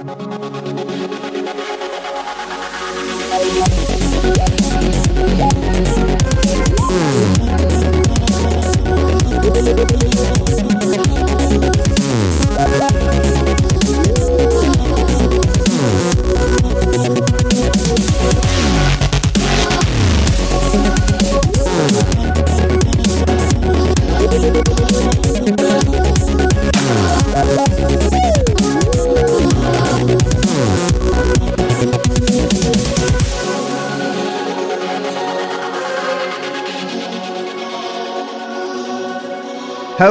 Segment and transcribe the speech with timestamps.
[0.00, 1.79] ハハハハ!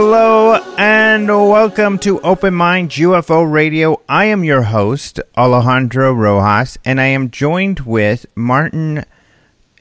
[0.01, 4.01] Hello and welcome to Open Minds UFO Radio.
[4.07, 9.03] I am your host, Alejandro Rojas, and I am joined with Martin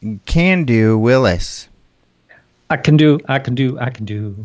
[0.03, 1.69] Candu Willis.
[2.69, 4.43] I can do, I can do, I can do.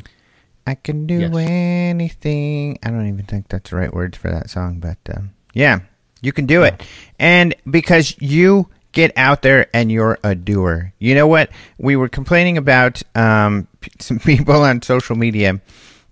[0.68, 1.36] I can do Yes.
[1.36, 2.78] anything.
[2.84, 5.80] I don't even think that's the right words for that song, but um, yeah,
[6.22, 6.84] you can do it.
[7.18, 10.94] And because you get out there and you're a doer.
[11.00, 11.50] You know what?
[11.78, 13.68] We were complaining about um,
[14.00, 15.62] some people on social media,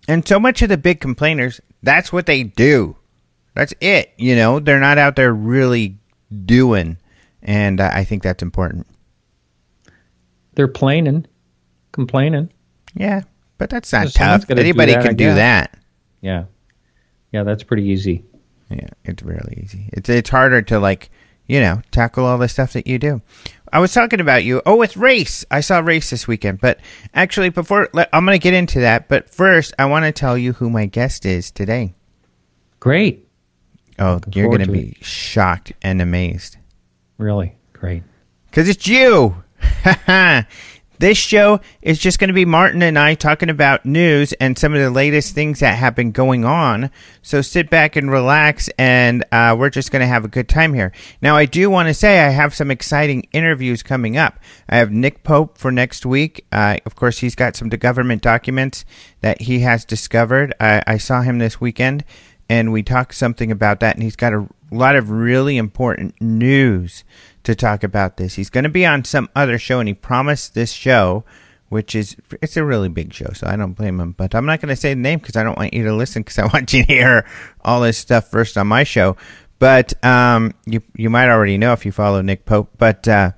[0.07, 2.97] and so much of the big complainers, that's what they do.
[3.53, 4.13] That's it.
[4.17, 5.97] You know, they're not out there really
[6.45, 6.97] doing.
[7.41, 8.87] And I think that's important.
[10.53, 11.25] They're planing,
[11.91, 12.51] complaining.
[12.93, 13.21] Yeah,
[13.57, 14.47] but that's not tough.
[14.47, 15.77] do Anybody that, can do that.
[16.21, 16.45] Yeah,
[17.31, 18.25] yeah, that's pretty easy.
[18.69, 19.89] Yeah, it's really easy.
[19.93, 21.09] It's it's harder to like,
[21.51, 23.21] you know, tackle all the stuff that you do.
[23.73, 24.61] I was talking about you.
[24.65, 25.43] Oh, with race.
[25.51, 26.61] I saw race this weekend.
[26.61, 26.79] But
[27.13, 29.09] actually, before I'm going to get into that.
[29.09, 31.93] But first, I want to tell you who my guest is today.
[32.79, 33.27] Great,
[33.99, 36.55] Oh, Looking you're going to be shocked and amazed
[37.17, 38.03] really great.
[38.49, 39.43] because it's you.
[41.01, 44.75] this show is just going to be Martin and I talking about news and some
[44.75, 46.91] of the latest things that have been going on.
[47.23, 50.75] So sit back and relax, and uh, we're just going to have a good time
[50.75, 50.91] here.
[51.19, 54.39] Now, I do want to say I have some exciting interviews coming up.
[54.69, 56.45] I have Nick Pope for next week.
[56.51, 58.85] Uh, of course, he's got some government documents
[59.21, 60.53] that he has discovered.
[60.59, 62.05] I, I saw him this weekend,
[62.47, 67.03] and we talked something about that, and he's got a lot of really important news
[67.51, 68.35] to talk about this.
[68.35, 71.23] He's going to be on some other show, and he promised this show,
[71.69, 74.13] which is it's a really big show, so I don't blame him.
[74.13, 76.21] But I'm not going to say the name because I don't want you to listen
[76.21, 77.25] because I want you to hear
[77.61, 79.17] all this stuff first on my show.
[79.59, 83.31] But um, you you might already know if you follow Nick Pope, but uh,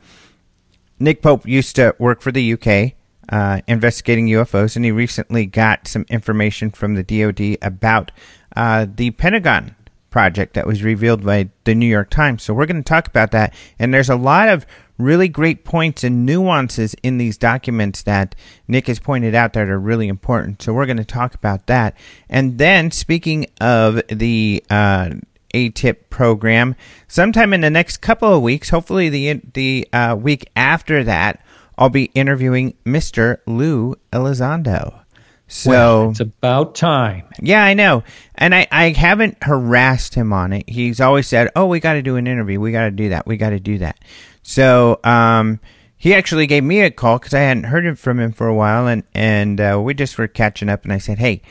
[1.00, 2.94] Nick Pope used to work for the UK
[3.30, 8.12] uh, investigating UFOs, and he recently got some information from the DoD about
[8.56, 9.76] uh, the Pentagon
[10.14, 12.44] project that was revealed by the New York Times.
[12.44, 14.64] So we're going to talk about that, and there's a lot of
[15.00, 18.36] really great points and nuances in these documents that
[18.68, 20.62] Nick has pointed out that are really important.
[20.62, 21.98] So we're going to talk about that,
[22.30, 25.10] and then speaking of the uh,
[25.56, 26.76] ATIP program.
[27.08, 31.44] Sometime in the next couple of weeks, hopefully the the uh, week after that,
[31.76, 33.40] I'll be interviewing Mr.
[33.48, 35.03] Lou Elizondo.
[35.48, 37.24] So Well, it's about time.
[37.40, 38.04] yeah, I know.
[38.36, 40.68] And I, I haven't harassed him on it.
[40.70, 42.60] He's always said, Oh, we got to do an interview.
[42.60, 43.28] We got to do that.
[43.28, 44.00] We got to do that.
[44.42, 45.60] So, um,
[45.98, 48.88] he actually gave me a call because I hadn't heard from him for a while.
[48.88, 50.84] And, and, uh, we just were catching up.
[50.84, 51.42] And I said, Hey,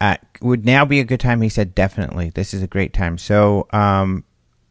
[0.00, 1.40] uh, would now be a good time?
[1.40, 2.30] He said, Definitely.
[2.30, 3.18] This is a great time.
[3.18, 4.24] So, um,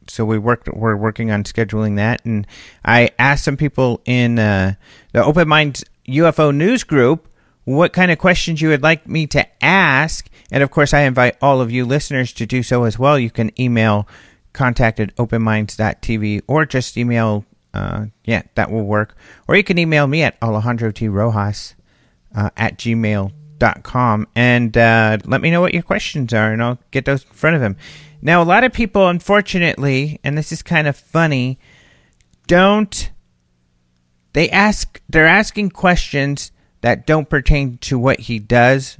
[0.10, 2.48] so we worked we're working on scheduling that and
[2.86, 4.74] i asked some people in uh,
[5.12, 7.27] the open minds ufo news group
[7.76, 11.36] what kind of questions you would like me to ask and of course i invite
[11.42, 14.08] all of you listeners to do so as well you can email
[14.54, 19.18] contact at openminds.tv or just email uh, yeah that will work
[19.48, 21.76] or you can email me at alejandro t rojas
[22.36, 27.06] uh, at gmail.com and uh, let me know what your questions are and I'll get
[27.06, 27.76] those in front of him.
[28.22, 31.60] Now, a lot of people, unfortunately, and this is kind of funny,
[32.48, 33.12] don't.
[34.34, 36.52] They ask, they're asking questions
[36.88, 38.98] that don't pertain to what he does.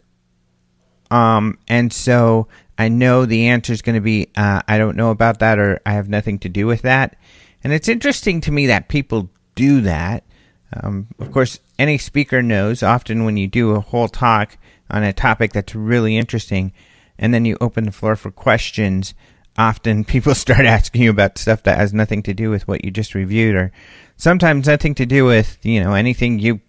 [1.10, 5.10] Um, and so I know the answer is going to be, uh, I don't know
[5.10, 7.16] about that or I have nothing to do with that.
[7.64, 10.26] And it's interesting to me that people do that.
[10.74, 14.58] Um, of course, any speaker knows often when you do a whole talk
[14.92, 16.74] on a topic that's really interesting
[17.18, 19.14] and then you open the floor for questions,
[19.58, 22.92] often people start asking you about stuff that has nothing to do with what you
[22.92, 23.72] just reviewed or
[24.18, 26.60] sometimes nothing to do with, you know, anything you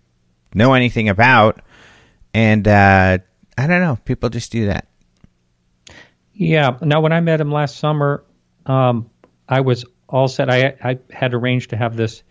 [0.54, 1.60] know anything about.
[2.34, 3.18] And uh,
[3.56, 4.86] I don't know, people just do that.
[6.32, 6.76] Yeah.
[6.80, 8.24] Now, when I met him last summer,
[8.66, 9.10] um,
[9.48, 10.50] I was all set.
[10.50, 12.22] I I had arranged to have this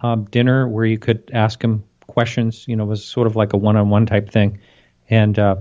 [0.00, 2.66] um, dinner where you could ask him questions.
[2.68, 4.60] You know, it was sort of like a one-on-one type thing,
[5.08, 5.56] and uh,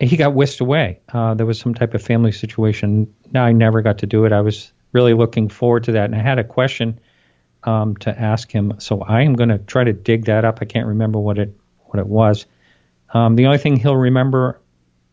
[0.00, 1.00] he got whisked away.
[1.08, 3.14] Uh, there was some type of family situation.
[3.30, 4.32] now I never got to do it.
[4.32, 6.98] I was really looking forward to that, and I had a question
[7.64, 8.74] um, to ask him.
[8.78, 10.58] So I am going to try to dig that up.
[10.60, 11.54] I can't remember what it
[11.86, 12.46] what it was.
[13.12, 14.60] Um, the only thing he'll remember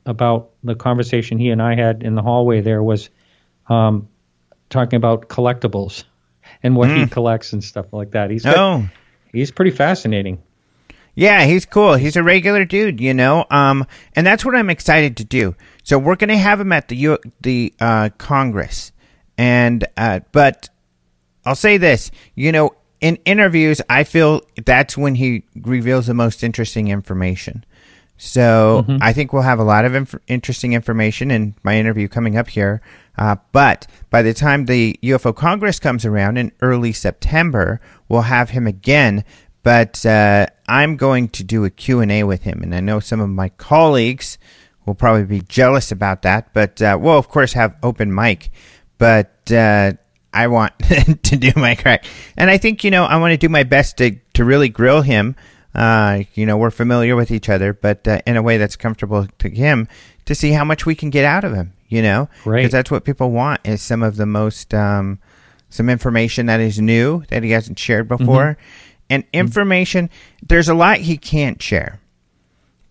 [0.06, 3.10] about the conversation he and I had in the hallway there was
[3.68, 4.10] um,
[4.70, 6.04] talking about collectibles
[6.62, 6.96] and what mm.
[6.98, 7.10] he hmm.
[7.10, 8.30] collects and stuff like that.
[8.30, 8.90] He's got, oh.
[9.32, 10.44] he's pretty fascinating.
[11.16, 11.96] Yeah, he's cool.
[11.96, 13.46] He's a regular dude, you know.
[13.50, 15.56] Um, and that's what I'm excited to do.
[15.84, 18.92] So we're going to have him at the U- the uh, Congress,
[19.38, 20.70] and uh, but
[21.46, 26.44] I'll say this, you know, in interviews, I feel that's when he reveals the most
[26.44, 27.66] interesting information.
[28.18, 28.98] So mm-hmm.
[29.02, 32.48] I think we'll have a lot of inf- interesting information in my interview coming up
[32.48, 32.82] here.
[33.18, 38.52] Uh, but by the time the UFO Congress comes around in early September, we'll have
[38.52, 39.24] him again.
[39.64, 42.62] But uh, I'm going to do a Q&A with him.
[42.62, 44.38] And I know some of my colleagues
[44.86, 46.54] will probably be jealous about that.
[46.54, 48.52] But uh, we'll, of course, have open mic.
[48.98, 49.94] But uh,
[50.36, 50.78] I want
[51.24, 52.06] to do my crack.
[52.38, 55.02] And I think, you know, I want to do my best to, to really grill
[55.02, 55.36] him
[55.76, 59.28] uh, you know, we're familiar with each other, but uh, in a way that's comfortable
[59.40, 59.90] to him
[60.24, 62.30] to see how much we can get out of him, you know?
[62.62, 65.20] Because that's what people want is some of the most, um,
[65.70, 68.54] some information that is new that he hasn't shared before.
[68.54, 69.06] Mm-hmm.
[69.10, 69.38] And mm-hmm.
[69.38, 70.46] information, mm-hmm.
[70.48, 72.00] there's a lot he can't share.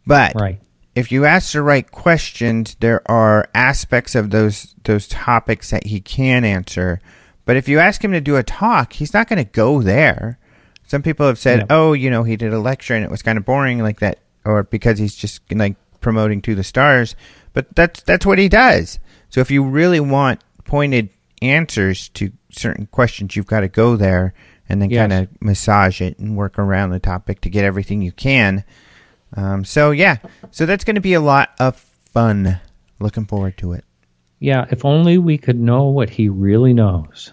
[0.06, 0.60] But right.
[0.94, 6.00] if you ask the right questions, there are aspects of those those topics that he
[6.00, 7.00] can answer.
[7.44, 10.38] But if you ask him to do a talk, he's not going to go there.
[10.86, 11.66] Some people have said, yeah.
[11.70, 14.18] "Oh, you know, he did a lecture and it was kind of boring like that,"
[14.44, 17.16] or because he's just like promoting to the stars.
[17.52, 18.98] But that's that's what he does.
[19.30, 21.10] So if you really want pointed
[21.42, 24.34] answers to certain questions, you've got to go there
[24.68, 25.02] and then yes.
[25.02, 28.64] kind of massage it and work around the topic to get everything you can.
[29.36, 30.18] Um, so yeah,
[30.50, 31.76] so that's going to be a lot of
[32.12, 32.60] fun.
[33.00, 33.84] Looking forward to it.
[34.44, 37.32] Yeah, if only we could know what he really knows.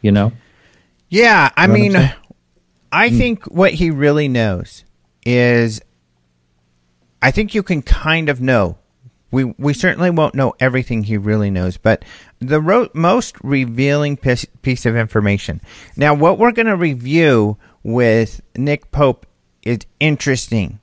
[0.00, 0.30] You know.
[1.08, 2.14] Yeah, I you know mean,
[2.92, 3.18] I mm.
[3.18, 4.84] think what he really knows
[5.24, 5.80] is
[7.20, 8.78] I think you can kind of know.
[9.32, 12.04] We we certainly won't know everything he really knows, but
[12.38, 15.60] the ro- most revealing piece, piece of information.
[15.96, 19.26] Now, what we're going to review with Nick Pope
[19.62, 20.78] is interesting,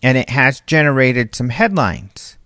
[0.00, 2.36] and it has generated some headlines.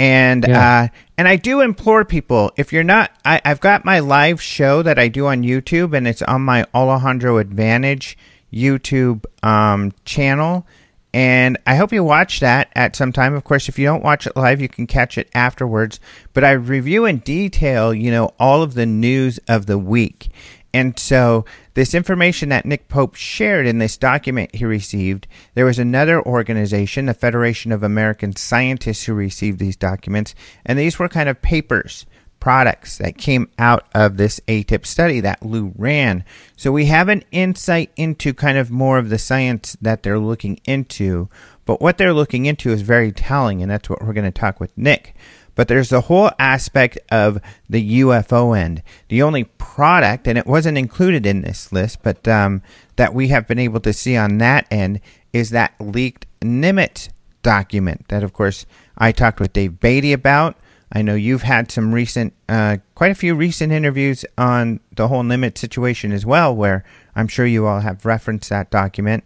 [0.00, 0.84] And yeah.
[0.84, 0.88] uh,
[1.18, 4.98] and I do implore people if you're not, I, I've got my live show that
[4.98, 8.16] I do on YouTube, and it's on my Alejandro Advantage
[8.50, 10.66] YouTube um, channel.
[11.12, 13.34] And I hope you watch that at some time.
[13.34, 16.00] Of course, if you don't watch it live, you can catch it afterwards.
[16.32, 20.30] But I review in detail, you know, all of the news of the week.
[20.72, 21.44] And so,
[21.74, 27.06] this information that Nick Pope shared in this document he received, there was another organization,
[27.06, 30.34] the Federation of American Scientists, who received these documents.
[30.64, 32.06] And these were kind of papers,
[32.38, 36.24] products that came out of this ATIP study that Lou ran.
[36.56, 40.60] So, we have an insight into kind of more of the science that they're looking
[40.66, 41.28] into.
[41.64, 44.60] But what they're looking into is very telling, and that's what we're going to talk
[44.60, 45.14] with Nick.
[45.60, 48.82] But there's the whole aspect of the UFO end.
[49.08, 52.62] The only product, and it wasn't included in this list, but um,
[52.96, 55.02] that we have been able to see on that end
[55.34, 57.10] is that leaked Nimitz
[57.42, 58.08] document.
[58.08, 58.64] That, of course,
[58.96, 60.56] I talked with Dave Beaty about.
[60.92, 65.24] I know you've had some recent, uh, quite a few recent interviews on the whole
[65.24, 69.24] Nimitz situation as well, where I'm sure you all have referenced that document.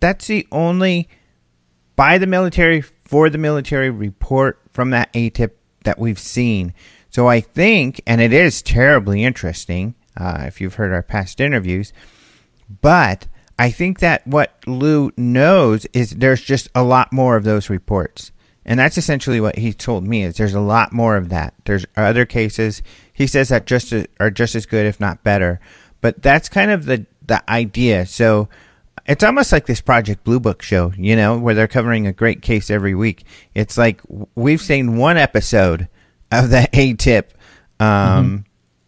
[0.00, 1.08] That's the only
[1.96, 5.52] by the military for the military report from that ATIP
[5.84, 6.74] that we've seen.
[7.08, 11.94] So I think, and it is terribly interesting uh, if you've heard our past interviews,
[12.82, 13.26] but
[13.58, 18.30] I think that what Lou knows is there's just a lot more of those reports.
[18.66, 21.54] And that's essentially what he told me is there's a lot more of that.
[21.64, 22.82] There's other cases
[23.14, 25.60] he says that just are just as good if not better.
[26.02, 28.04] But that's kind of the the idea.
[28.04, 28.50] So
[29.06, 32.42] it's almost like this Project Blue Book show, you know, where they're covering a great
[32.42, 33.24] case every week.
[33.54, 34.00] It's like
[34.34, 35.88] we've seen one episode
[36.30, 37.24] of the ATIP
[37.80, 38.36] um, mm-hmm.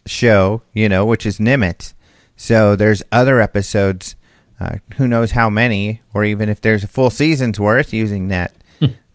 [0.05, 1.93] show, you know, which is Nimitz.
[2.35, 4.15] So there's other episodes,
[4.59, 8.53] uh, who knows how many, or even if there's a full season's worth using that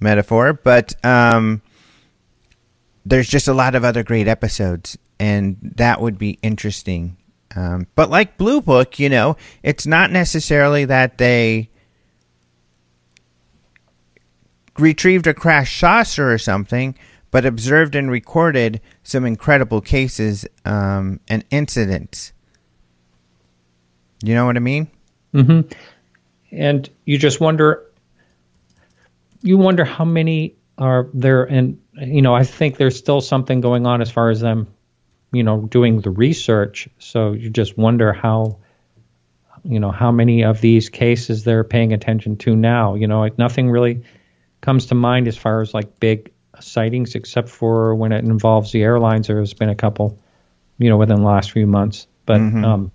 [0.01, 0.53] metaphor.
[0.53, 1.63] But um,
[3.05, 7.17] there's just a lot of other great episodes, and that would be interesting
[7.57, 11.71] um, but like Blue Book, you know, it's not necessarily that they
[14.79, 16.95] retrieved a crashed saucer or something,
[17.31, 22.33] but observed and recorded some incredible cases um, and incidents.
[24.23, 24.89] You know what I mean?
[25.35, 25.73] Mm-hmm.
[26.53, 27.87] And you just wonder,
[29.43, 33.87] you wonder how many are there, and you know, I think there's still something going
[33.87, 34.67] on as far as them,
[35.33, 36.89] you know, doing the research.
[36.99, 38.59] So you just wonder how,
[39.65, 42.95] you know, how many of these cases they're paying attention to now.
[42.95, 44.05] You know, like nothing really
[44.61, 48.83] comes to mind as far as like big sightings, except for when it involves the
[48.83, 49.27] airlines.
[49.27, 50.19] There has been a couple,
[50.79, 52.07] you know, within the last few months.
[52.25, 52.65] But mm-hmm.
[52.65, 52.93] um,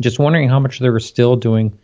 [0.00, 1.78] just wondering how much they're still doing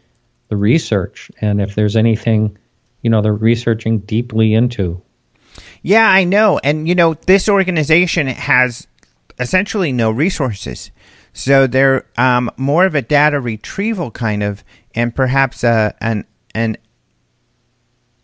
[0.48, 2.56] the research and if there's anything,
[3.02, 5.02] you know, they're researching deeply into.
[5.82, 6.58] Yeah, I know.
[6.62, 8.86] And, you know, this organization has
[9.38, 10.90] essentially no resources.
[11.32, 14.64] So they're um, more of a data retrieval kind of,
[14.94, 16.24] and perhaps a, an,
[16.54, 16.78] an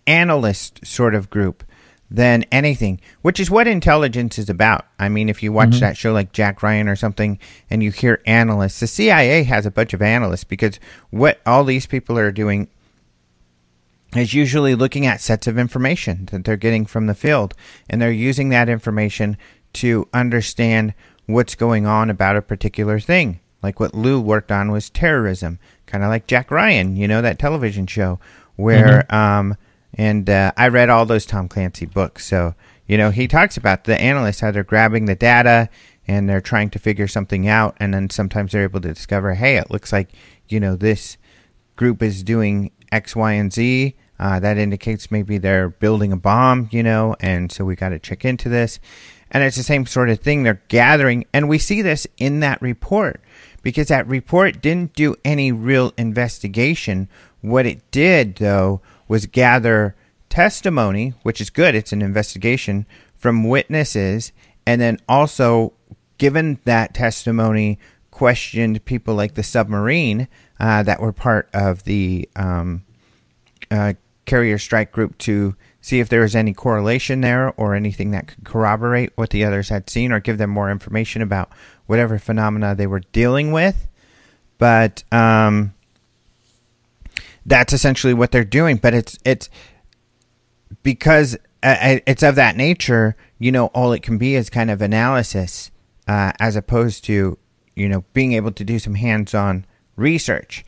[0.07, 1.64] analyst sort of group
[2.11, 4.87] than anything, which is what intelligence is about.
[4.99, 5.81] I mean, if you watch mm-hmm.
[5.81, 7.38] that show like Jack Ryan or something
[7.71, 10.78] and you hear analysts, the CIA has a bunch of analysts because
[11.11, 12.69] what all these people are doing
[14.14, 17.54] is usually looking at sets of information that they're getting from the field
[17.88, 19.38] and they're using that information
[19.75, 20.95] to understand
[21.26, 23.41] what's going on about a particular thing.
[23.62, 27.38] Like what Lou worked on was terrorism, kind of like Jack Ryan, you know, that
[27.38, 28.19] television show
[28.57, 29.14] where mm-hmm.
[29.14, 29.57] um,
[29.95, 32.26] and uh, I read all those Tom Clancy books.
[32.26, 32.55] So,
[32.87, 35.69] you know, he talks about the analysts how they're grabbing the data
[36.09, 37.76] and they're trying to figure something out.
[37.79, 40.11] And then sometimes they're able to discover, hey, it looks like,
[40.49, 41.19] you know, this
[41.76, 43.95] group is doing X, Y, and Z.
[44.19, 47.99] Uh, that indicates maybe they're building a bomb, you know, and so we got to
[47.99, 48.79] check into this.
[49.33, 50.43] And it's the same sort of thing.
[50.43, 53.21] They're gathering, and we see this in that report
[53.62, 57.09] because that report didn't do any real investigation.
[57.41, 59.97] What it did, though, was gather
[60.29, 62.87] testimony, which is good, it's an investigation,
[63.17, 64.33] from witnesses,
[64.67, 65.73] and then also,
[66.19, 67.79] given that testimony,
[68.11, 70.29] questioned people like the submarine
[70.61, 72.85] uh, that were part of the um,
[73.71, 73.95] uh,
[74.27, 78.45] carrier strike group to see if there was any correlation there or anything that could
[78.45, 81.51] corroborate what the others had seen or give them more information about
[81.87, 83.89] whatever phenomena they were dealing with.
[84.59, 85.75] But um,
[87.45, 88.77] that's essentially what they're doing.
[88.77, 89.51] But it's it's
[90.85, 93.17] because uh, it's of that nature.
[93.41, 95.73] You know, all it can be is kind of analysis,
[96.07, 97.37] uh, as opposed to
[97.75, 100.65] you know being able to do some hands-on research.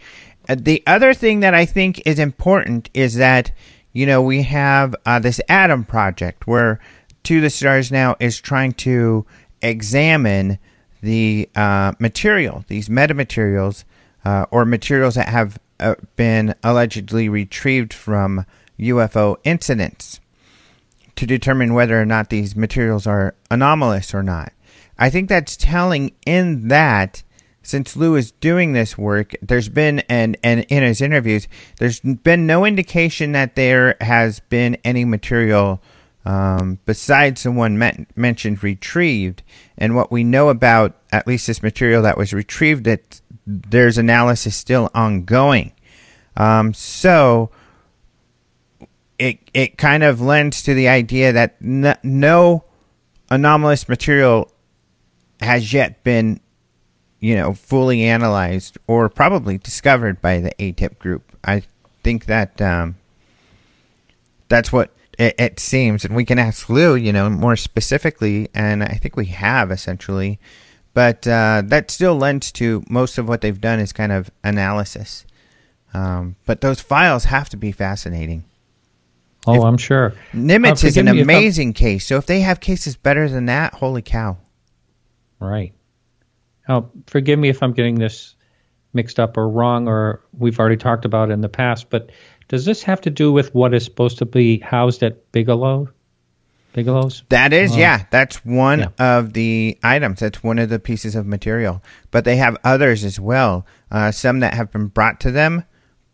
[0.48, 3.52] Uh, the other thing that I think is important is that
[3.94, 6.78] you know we have uh, this Adam project where
[7.22, 9.24] To the Stars now is trying to
[9.62, 10.58] examine
[11.00, 13.84] the uh, material, these metamaterials,
[14.24, 18.44] uh, or materials that have uh, been allegedly retrieved from
[18.78, 20.20] UFO incidents
[21.16, 24.52] to determine whether or not these materials are anomalous or not.
[24.98, 27.22] I think that's telling in that
[27.64, 32.46] since Lou is doing this work, there's been and and in his interviews, there's been
[32.46, 35.82] no indication that there has been any material
[36.26, 39.42] um, besides the one met, mentioned retrieved.
[39.76, 44.56] And what we know about at least this material that was retrieved, that there's analysis
[44.56, 45.72] still ongoing.
[46.36, 47.50] Um, so
[49.18, 52.64] it it kind of lends to the idea that no
[53.30, 54.50] anomalous material
[55.40, 56.40] has yet been,
[57.24, 61.22] you know, fully analyzed or probably discovered by the ATIP group.
[61.42, 61.62] I
[62.02, 62.96] think that um,
[64.50, 68.82] that's what it, it, seems, and we can ask Lou, you know, more specifically, and
[68.82, 70.38] I think we have essentially.
[70.92, 75.24] But uh, that still lends to most of what they've done is kind of analysis.
[75.94, 78.44] Um, but those files have to be fascinating.
[79.46, 80.12] Oh, if, I'm sure.
[80.34, 82.04] Nimitz uh, is an amazing case.
[82.04, 84.36] So if they have cases better than that, holy cow!
[85.40, 85.73] Right.
[86.68, 88.34] Oh, forgive me if I'm getting this
[88.92, 91.90] mixed up or wrong, or we've already talked about it in the past.
[91.90, 92.10] But
[92.48, 95.88] does this have to do with what is supposed to be housed at Bigelow?
[96.72, 97.22] Bigelow's?
[97.28, 98.04] That is, uh, yeah.
[98.10, 98.88] That's one yeah.
[98.98, 100.20] of the items.
[100.20, 101.82] That's one of the pieces of material.
[102.10, 103.66] But they have others as well.
[103.90, 105.64] Uh, some that have been brought to them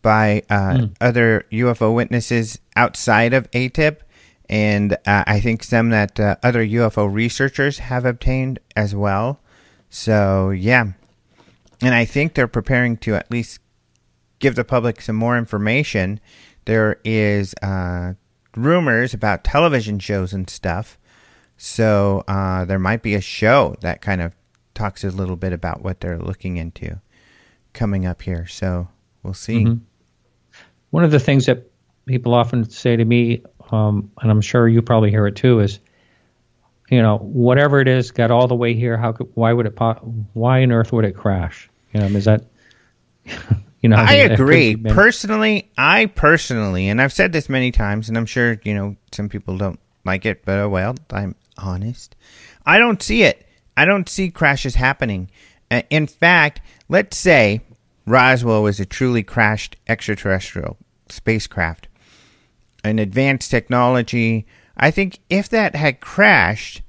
[0.01, 0.95] by uh, mm.
[1.01, 3.97] other UFO witnesses outside of ATIP,
[4.49, 9.40] and uh, I think some that uh, other UFO researchers have obtained as well.
[9.91, 10.93] So, yeah.
[11.81, 13.59] And I think they're preparing to at least
[14.39, 16.19] give the public some more information.
[16.65, 18.13] There is uh,
[18.55, 20.97] rumors about television shows and stuff.
[21.57, 24.33] So uh, there might be a show that kind of
[24.73, 26.99] talks a little bit about what they're looking into
[27.73, 28.47] coming up here.
[28.47, 28.87] So
[29.23, 29.65] we'll see.
[29.65, 29.83] Mm-hmm.
[30.91, 31.69] One of the things that
[32.05, 35.79] people often say to me, um, and I'm sure you probably hear it too, is,
[36.91, 38.97] you know, whatever it is, got all the way here.
[38.97, 39.79] How could, why would it?
[40.33, 41.69] Why on earth would it crash?
[41.93, 42.45] You know, is that?
[43.81, 44.75] You know, I agree.
[44.75, 49.27] Personally, I personally, and I've said this many times, and I'm sure, you know, some
[49.27, 52.15] people don't like it, but oh well, I'm honest.
[52.63, 53.43] I don't see it.
[53.75, 55.31] I don't see crashes happening.
[55.71, 57.61] Uh, in fact, let's say
[58.05, 60.77] Roswell was a truly crashed extraterrestrial
[61.09, 61.87] spacecraft,
[62.83, 64.45] an advanced technology.
[64.77, 66.81] I think if that had crashed,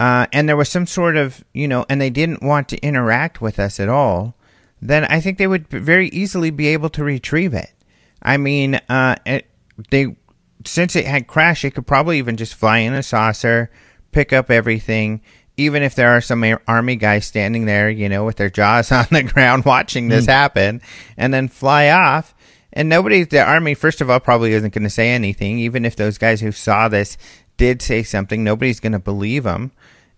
[0.00, 3.40] uh, and there was some sort of, you know, and they didn't want to interact
[3.40, 4.34] with us at all,
[4.80, 7.72] then I think they would very easily be able to retrieve it.
[8.20, 9.46] I mean, uh, it,
[9.90, 10.16] they
[10.64, 13.70] since it had crashed, it could probably even just fly in a saucer,
[14.10, 15.20] pick up everything.
[15.56, 19.06] Even if there are some army guys standing there, you know, with their jaws on
[19.10, 20.80] the ground watching this happen,
[21.16, 22.34] and then fly off,
[22.72, 25.58] and nobody, the army, first of all, probably isn't going to say anything.
[25.58, 27.18] Even if those guys who saw this
[27.56, 29.72] did say something, nobody's going to believe them,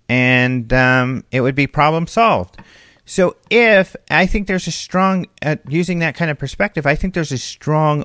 [0.09, 2.59] and um, it would be problem solved.
[3.07, 7.13] So if I think there's a strong, uh, using that kind of perspective, I think
[7.13, 8.05] there's a strong,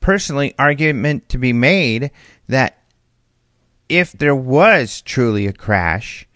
[0.00, 2.10] personally, argument to be made
[2.48, 2.78] that
[3.88, 6.28] if there was truly a crash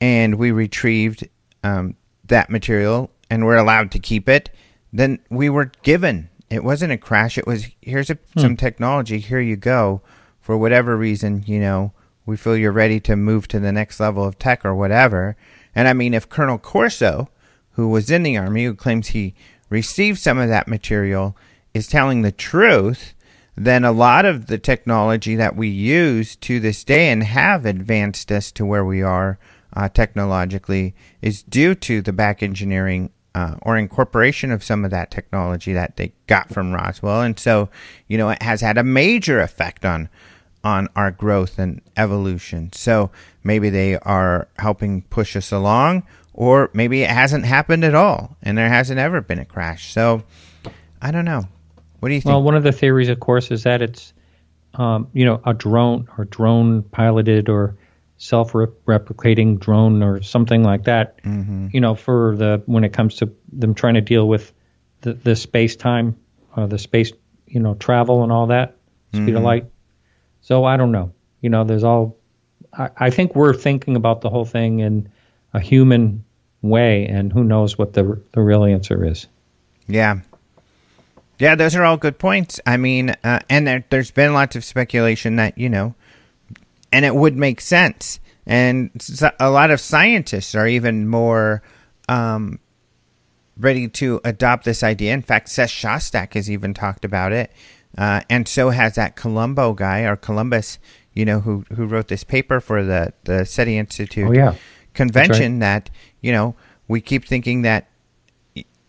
[0.00, 1.28] and we retrieved
[1.62, 4.48] um, that material and we're allowed to keep it,
[4.92, 6.29] then we were given.
[6.50, 7.38] It wasn't a crash.
[7.38, 9.18] It was here's a, some technology.
[9.18, 10.02] Here you go.
[10.40, 11.92] For whatever reason, you know,
[12.26, 15.36] we feel you're ready to move to the next level of tech or whatever.
[15.74, 17.28] And I mean, if Colonel Corso,
[17.72, 19.34] who was in the army, who claims he
[19.68, 21.36] received some of that material,
[21.72, 23.14] is telling the truth,
[23.56, 28.32] then a lot of the technology that we use to this day and have advanced
[28.32, 29.38] us to where we are
[29.74, 35.10] uh, technologically is due to the back engineering uh, or incorporation of some of that
[35.10, 37.22] technology that they got from Roswell.
[37.22, 37.68] And so,
[38.08, 40.08] you know, it has had a major effect on
[40.62, 42.70] on our growth and evolution.
[42.72, 43.10] So
[43.42, 46.02] maybe they are helping push us along,
[46.34, 49.92] or maybe it hasn't happened at all and there hasn't ever been a crash.
[49.92, 50.22] So
[51.00, 51.44] I don't know.
[52.00, 52.30] What do you think?
[52.30, 54.12] Well, one of the theories, of course, is that it's,
[54.74, 57.76] um, you know, a drone or drone piloted or
[58.22, 61.22] self-replicating drone or something like that.
[61.22, 61.68] Mm-hmm.
[61.72, 64.52] You know, for the when it comes to them trying to deal with
[65.00, 66.16] the, the space time,
[66.54, 67.12] uh, the space,
[67.46, 68.76] you know, travel and all that
[69.12, 69.36] speed Mm-hmm.
[69.36, 69.64] of light.
[70.42, 71.12] So I don't know.
[71.40, 72.18] You know, there's all.
[72.72, 75.08] I, I think we're thinking about the whole thing in
[75.54, 76.24] a human
[76.60, 79.26] way, and who knows what the the real answer is.
[79.88, 80.20] Yeah.
[81.38, 82.60] Yeah, those are all good points.
[82.66, 85.94] I mean, uh, and there, there's been lots of speculation that, you know,
[86.92, 88.20] and it would make sense.
[88.46, 88.90] And
[89.38, 91.62] a lot of scientists are even more
[92.08, 92.58] um,
[93.56, 95.12] ready to adopt this idea.
[95.12, 97.52] In fact, Seth Shostak has even talked about it.
[97.96, 100.78] Uh, and so has that Columbo guy, or Columbus,
[101.14, 104.54] you know, who, who wrote this paper for the, the SETI Institute Oh yeah.
[104.94, 106.54] convention that you know
[106.88, 107.88] we keep thinking that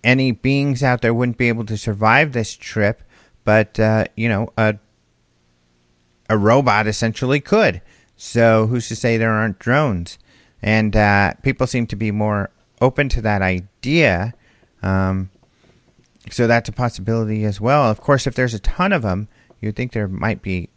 [0.03, 3.01] any beings out there wouldn't be able to survive this trip,
[3.43, 4.75] but uh, you know a
[6.31, 7.81] a robot essentially could.
[8.15, 10.17] So who's to say there aren't drones?
[10.61, 14.33] And uh, people seem to be more open to that idea.
[14.81, 15.29] Um,
[16.29, 17.89] so that's a possibility as well.
[17.91, 19.27] Of course, if there's a ton of them,
[19.59, 20.69] you'd think there might be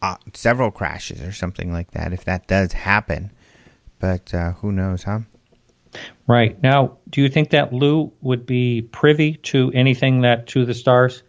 [0.00, 3.30] uh, several crashes or something like that if that does happen.
[3.98, 5.20] But uh, who knows, huh?
[6.26, 6.62] Right.
[6.62, 11.22] Now, do you think that Lou would be privy to anything that To the Stars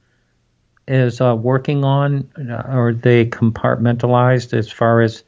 [0.87, 2.29] is uh, working on?
[2.37, 5.23] Uh, Are they compartmentalized as far as,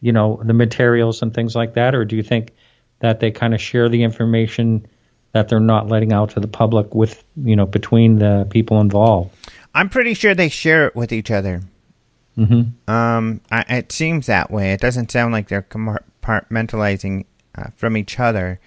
[0.00, 1.94] you know, the materials and things like that?
[1.94, 2.52] Or do you think
[3.00, 4.86] that they kind of share the information
[5.32, 9.34] that they're not letting out to the public with, you know, between the people involved?
[9.74, 11.62] I'm pretty sure they share it with each other.
[12.36, 12.90] Mm-hmm.
[12.90, 14.72] Um, I, it seems that way.
[14.72, 18.60] It doesn't sound like they're compartmentalizing uh, from each other.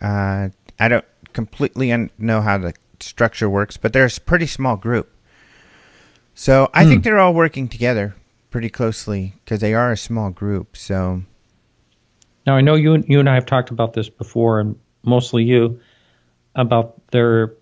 [0.00, 4.76] Uh, I don't completely un- know how the structure works, but they're a pretty small
[4.76, 5.10] group.
[6.40, 8.14] So I think they're all working together
[8.48, 10.74] pretty closely because they are a small group.
[10.74, 11.20] So
[12.46, 15.44] Now, I know you, and- you and I have talked about this before, and mostly
[15.44, 15.80] you,
[16.54, 17.52] about their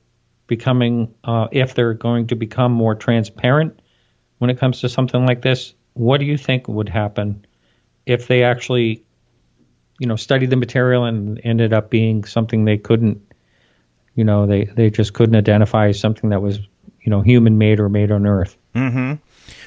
[0.47, 3.83] becoming, uh, if they're going to become more transparent
[4.39, 5.75] when it comes to something like this.
[5.95, 7.45] What do you think would happen
[8.07, 9.03] if they actually,
[9.99, 13.21] you know, studied the material and ended up being something they couldn't,
[14.15, 16.61] you know, they, they just couldn't identify as something that was,
[17.03, 18.57] you know, human made or made on Earth?
[18.79, 19.15] Mm-hmm.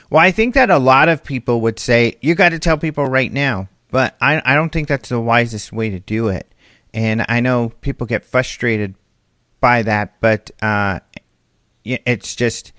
[0.10, 3.06] Well, I think that a lot of people would say you got to tell people
[3.06, 6.54] right now, but I I don't think that's the wisest way to do it.
[6.94, 8.96] And I know people get frustrated
[9.62, 11.00] by that, but uh,
[11.86, 12.74] it's just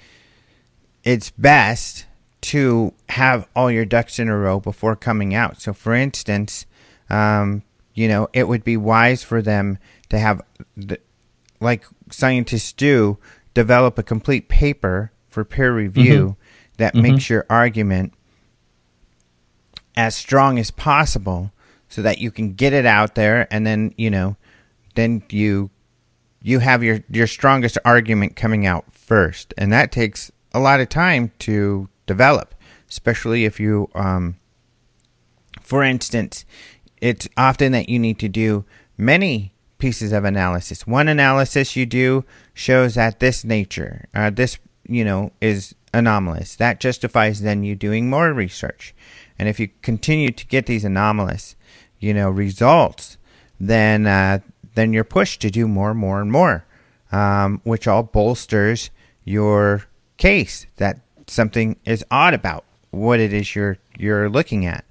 [1.04, 2.06] it's best
[2.42, 5.60] to have all your ducks in a row before coming out.
[5.60, 6.66] So, for instance,
[7.08, 7.62] um,
[7.94, 10.42] you know, it would be wise for them to have,
[10.76, 10.98] the,
[11.60, 13.16] like scientists do,
[13.54, 16.72] develop a complete paper for peer review Mm-hmm.
[16.78, 18.12] that makes your argument
[19.96, 21.52] as strong as possible
[21.88, 24.36] so that you can get it out there and then you know
[24.94, 25.70] then you
[26.42, 29.54] you have your your strongest argument coming out first.
[29.58, 32.54] And that takes a lot of time to develop
[32.88, 34.36] especially if you um
[35.60, 36.44] for instance
[37.00, 38.64] it's often that you need to do
[38.96, 40.86] many pieces of analysis.
[40.86, 46.56] One analysis you do shows that this nature uh, this you know is anomalous.
[46.56, 48.94] That justifies then you doing more research.
[49.38, 51.56] And if you continue to get these anomalous
[52.02, 53.16] you know results
[53.58, 54.40] then uh,
[54.74, 56.66] then you're pushed to do more and more and more
[57.12, 58.90] um, which all bolsters
[59.24, 59.84] your
[60.16, 64.84] case that something is odd about what it is you're you're looking at.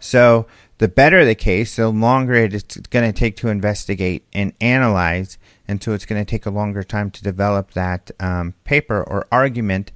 [0.00, 0.46] So
[0.84, 5.38] the better the case, the longer it is going to take to investigate and analyze,
[5.66, 9.26] and so it's going to take a longer time to develop that um, paper or
[9.32, 9.92] argument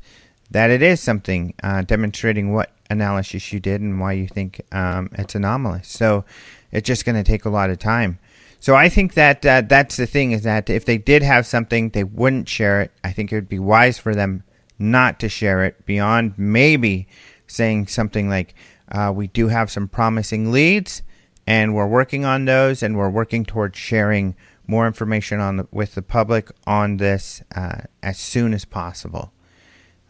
[0.50, 5.10] that it is something uh, demonstrating what analysis you did and why you think um,
[5.12, 5.88] it's anomalous.
[5.88, 6.24] So
[6.72, 8.18] it's just going to take a lot of time.
[8.58, 11.90] So I think that uh, that's the thing is that if they did have something,
[11.90, 12.92] they wouldn't share it.
[13.04, 14.42] I think it would be wise for them
[14.78, 17.08] not to share it beyond maybe
[17.46, 18.54] saying something like,
[18.90, 21.02] uh, we do have some promising leads,
[21.46, 24.34] and we're working on those, and we're working towards sharing
[24.66, 29.32] more information on the, with the public on this uh, as soon as possible.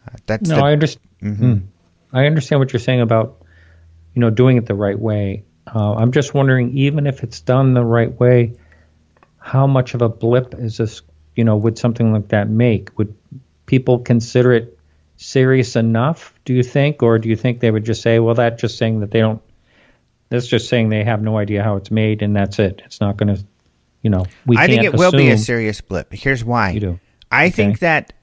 [0.05, 1.69] Uh, that's No, the, I understand.
[2.11, 3.41] I understand what you're saying about,
[4.13, 5.43] you know, doing it the right way.
[5.73, 8.55] Uh, I'm just wondering, even if it's done the right way,
[9.37, 11.01] how much of a blip is this?
[11.35, 12.97] You know, would something like that make?
[12.97, 13.15] Would
[13.65, 14.77] people consider it
[15.17, 16.33] serious enough?
[16.49, 19.01] Do you think, or do you think they would just say, "Well, that's just saying
[19.01, 19.39] that they don't."
[20.29, 22.81] That's just saying they have no idea how it's made, and that's it.
[22.85, 23.43] It's not going to,
[24.01, 26.11] you know, we I think it will be a serious blip.
[26.11, 26.71] Here's why.
[26.71, 26.99] You do.
[27.29, 27.55] I Okay.
[27.55, 28.13] think that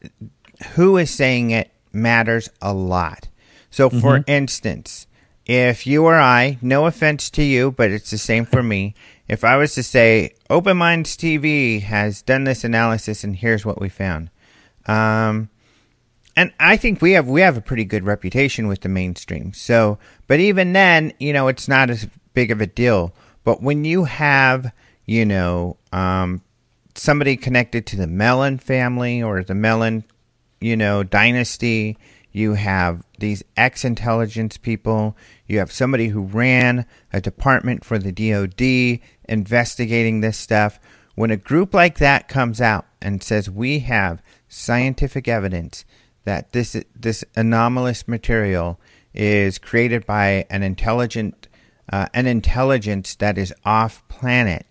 [0.75, 3.29] who is saying it matters a lot.
[3.71, 4.29] So, for Mm-hmm.
[4.29, 5.07] instance,
[5.47, 8.97] if you or I, no offense to you, but it's the same for me,
[9.29, 13.81] if I was to say, Open Minds TV has done this analysis and here's what
[13.81, 14.31] we found.
[14.87, 15.49] Um,
[16.37, 19.55] and I think we have we have a pretty good reputation with the mainstream.
[19.55, 23.15] So, but even then, you know, it's not as big of a deal.
[23.43, 24.73] But when you have,
[25.07, 26.43] you know, um,
[26.95, 30.05] somebody connected to the Mellon family or the Mellon,
[30.61, 31.97] you know, dynasty,
[32.33, 39.01] you have these ex-intelligence people, you have somebody who ran a department for the DoD
[39.27, 40.79] investigating this stuff.
[41.15, 45.87] When a group like that comes out and says we have scientific evidence
[46.27, 48.79] that this this anomalous material
[49.15, 51.49] is created by an intelligent
[51.91, 54.67] uh, an intelligence that is off planet,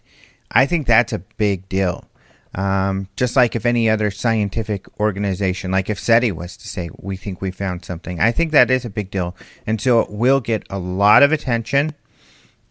[0.52, 2.06] I think that's a big deal.
[2.54, 7.18] Um, just like if any other scientific organization, like if SETI was to say, we
[7.18, 9.36] think we found something, I think that is a big deal.
[9.68, 11.96] And so it will get a lot of attention.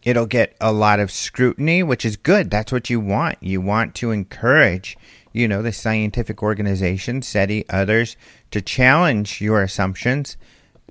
[0.02, 2.50] It'll get a lot of scrutiny, which is good.
[2.50, 3.42] That's what you want.
[3.42, 4.96] You want to encourage,
[5.34, 8.16] you know, the scientific organizations, SETI, others,
[8.52, 10.38] to challenge your assumptions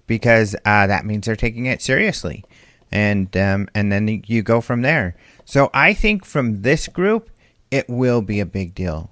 [0.06, 2.44] because uh, that means they're taking it seriously.
[2.92, 5.16] And, um, and then you go from there.
[5.46, 7.32] So I think from this group,
[7.72, 9.10] it will be a big deal.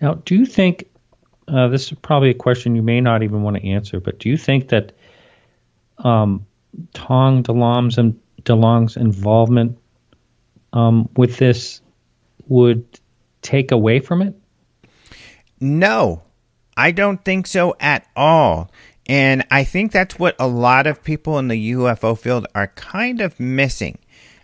[0.00, 0.88] Now, do you think
[1.48, 4.28] uh, this is probably a question you may not even want to answer, but do
[4.28, 4.92] you think that
[5.98, 6.46] um,
[6.94, 9.76] Tom DeLonge's and DeLonge's involvement
[10.72, 11.82] um, with this
[12.46, 12.84] would
[13.42, 14.34] take away from it?
[15.60, 16.22] No,
[16.76, 18.70] I don't think so at all.
[19.06, 23.20] And I think that's what a lot of people in the UFO field are kind
[23.20, 23.98] of missing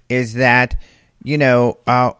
[0.08, 0.76] is that,
[1.22, 2.12] you know, uh,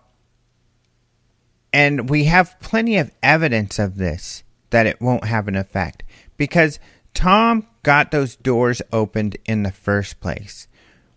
[1.73, 6.03] and we have plenty of evidence of this that it won't have an effect
[6.37, 6.79] because
[7.15, 10.69] Tom got those doors opened in the first place.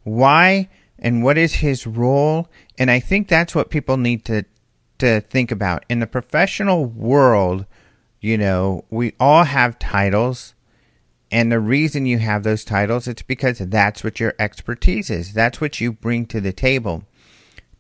[0.03, 2.49] Why and what is his role?
[2.77, 4.45] And I think that's what people need to
[4.99, 5.85] to think about.
[5.89, 7.65] In the professional world,
[8.21, 10.53] you know, we all have titles.
[11.31, 15.33] And the reason you have those titles, it's because that's what your expertise is.
[15.33, 17.03] That's what you bring to the table.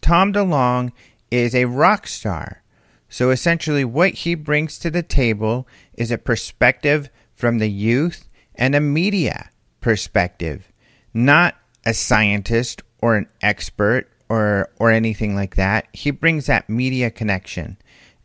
[0.01, 0.91] Tom DeLonge
[1.31, 2.61] is a rock star.
[3.09, 8.75] So essentially, what he brings to the table is a perspective from the youth and
[8.75, 9.49] a media
[9.81, 10.71] perspective,
[11.13, 11.55] not
[11.85, 15.87] a scientist or an expert or or anything like that.
[15.93, 17.77] He brings that media connection,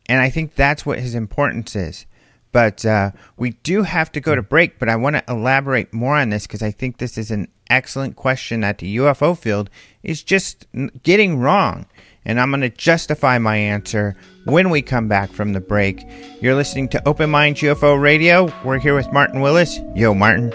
[0.06, 2.06] and I think that's what his importance is.
[2.52, 4.78] But uh, we do have to go to break.
[4.78, 8.14] But I want to elaborate more on this because I think this is an excellent
[8.14, 9.70] question that the UFO field
[10.04, 10.66] is just
[11.02, 11.86] getting wrong.
[12.24, 16.06] and I'm going to justify my answer when we come back from the break.
[16.40, 18.52] You're listening to Open Minds UFO Radio.
[18.64, 19.78] We're here with Martin Willis.
[19.94, 20.52] Yo, Martin.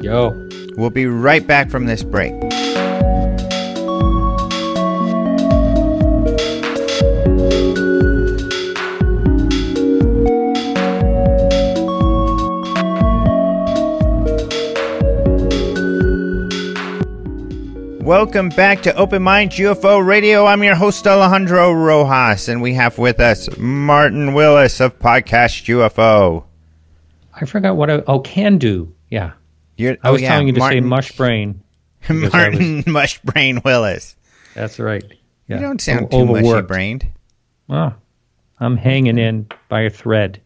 [0.02, 0.48] Yo.
[0.76, 2.32] We'll be right back from this break.
[18.02, 20.44] Welcome back to Open Minds UFO Radio.
[20.44, 26.42] I'm your host, Alejandro Rojas, and we have with us Martin Willis of Podcast UFO.
[27.32, 28.92] I forgot what I, oh, can do.
[29.08, 29.34] Yeah.
[29.76, 31.62] You're, I was oh, yeah, telling you to Martin, say mush brain.
[32.08, 34.16] Martin I Martin Mushbrain Willis.
[34.54, 35.04] That's right.
[35.46, 35.56] Yeah.
[35.58, 37.08] You don't sound O- too mushy brained.
[37.68, 37.94] Well,
[38.58, 40.40] I'm hanging in by a thread.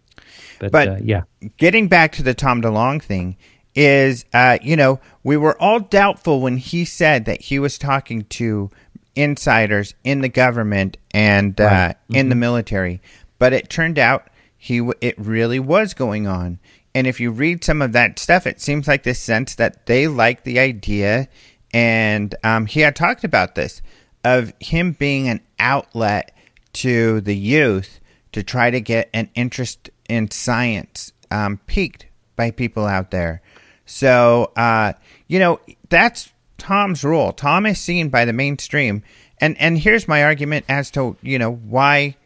[0.58, 1.22] But, But- uh, yeah.
[1.56, 3.38] getting back to the Tom DeLonge thing
[3.76, 8.22] is, uh, you know, we were all doubtful when he said that he was talking
[8.24, 8.70] to
[9.14, 11.96] insiders in the government and uh, Right.
[12.10, 13.00] in the military,
[13.38, 16.58] but it turned out he w- it really was going on.
[16.94, 20.08] And if you read some of that stuff, it seems like this sense that they
[20.08, 21.28] like the idea,
[21.72, 23.82] and um, he had talked about this
[24.24, 26.34] of him being an outlet
[26.72, 28.00] to the youth
[28.32, 33.40] to try to get an interest in science um, piqued by people out there.
[33.86, 34.92] So, uh,
[35.28, 37.32] you know, that's Tom's role.
[37.32, 39.02] Tom is seen by the mainstream.
[39.40, 42.16] And, and here's my argument as to, you know, why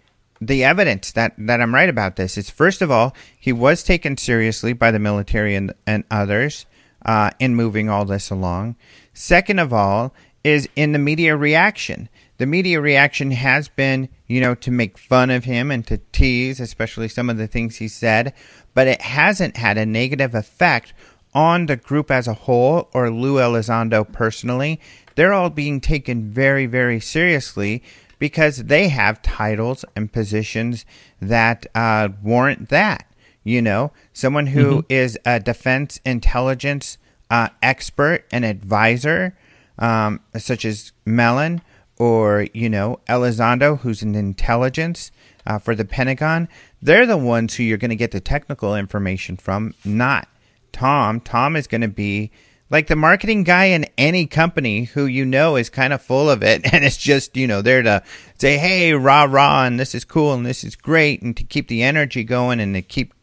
[0.40, 4.16] the evidence that, that I'm right about this is first of all, he was taken
[4.16, 6.66] seriously by the military and, and others
[7.04, 8.76] uh, in moving all this along.
[9.12, 12.08] Second of all, is in the media reaction.
[12.38, 16.60] The media reaction has been, you know, to make fun of him and to tease,
[16.60, 18.32] especially some of the things he said,
[18.72, 20.94] but it hasn't had a negative effect
[21.34, 24.80] on the group as a whole or Lou Elizondo personally.
[25.14, 27.82] They're all being taken very, very seriously
[28.18, 30.84] because they have titles and positions
[31.20, 33.06] that uh, warrant that.
[33.42, 36.98] You know, someone who is a defense intelligence
[37.30, 39.36] uh, expert and advisor,
[39.78, 41.62] um, such as Mellon
[41.96, 45.10] or, you know, Elizondo, who's an intelligence
[45.46, 46.48] uh, for the Pentagon,
[46.82, 50.28] they're the ones who you're going to get the technical information from, not
[50.72, 51.20] Tom.
[51.20, 52.30] Tom is going to be
[52.70, 56.42] like the marketing guy in any company who you know is kind of full of
[56.42, 58.02] it and it's just, you know, there to
[58.38, 61.68] say, hey, rah, rah, and this is cool and this is great, and to keep
[61.68, 63.14] the energy going and to keep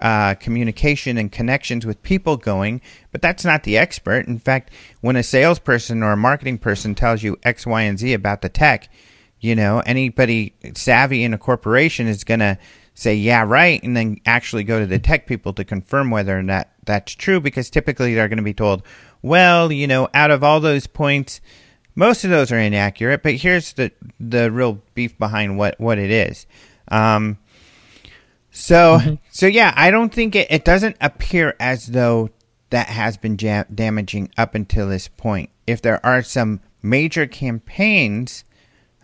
[0.00, 2.80] uh, communication and connections with people going.
[3.12, 4.26] But that's not the expert.
[4.26, 8.12] In fact, when a salesperson or a marketing person tells you X, Y, and Z
[8.14, 8.88] about the tech,
[9.40, 12.58] you know, anybody savvy in a corporation is going to
[12.94, 16.42] say, yeah, right, and then actually go to the tech people to confirm whether or
[16.42, 18.82] not that's true because typically they're going to be told,
[19.22, 21.40] well, you know, out of all those points,
[21.94, 26.10] most of those are inaccurate, but here's the the real beef behind what what it
[26.10, 26.46] is.
[26.88, 27.38] Um,
[28.50, 32.30] so so yeah, I don't think it, it doesn't appear as though
[32.70, 35.50] that has been jam- damaging up until this point.
[35.66, 38.44] If there are some major campaigns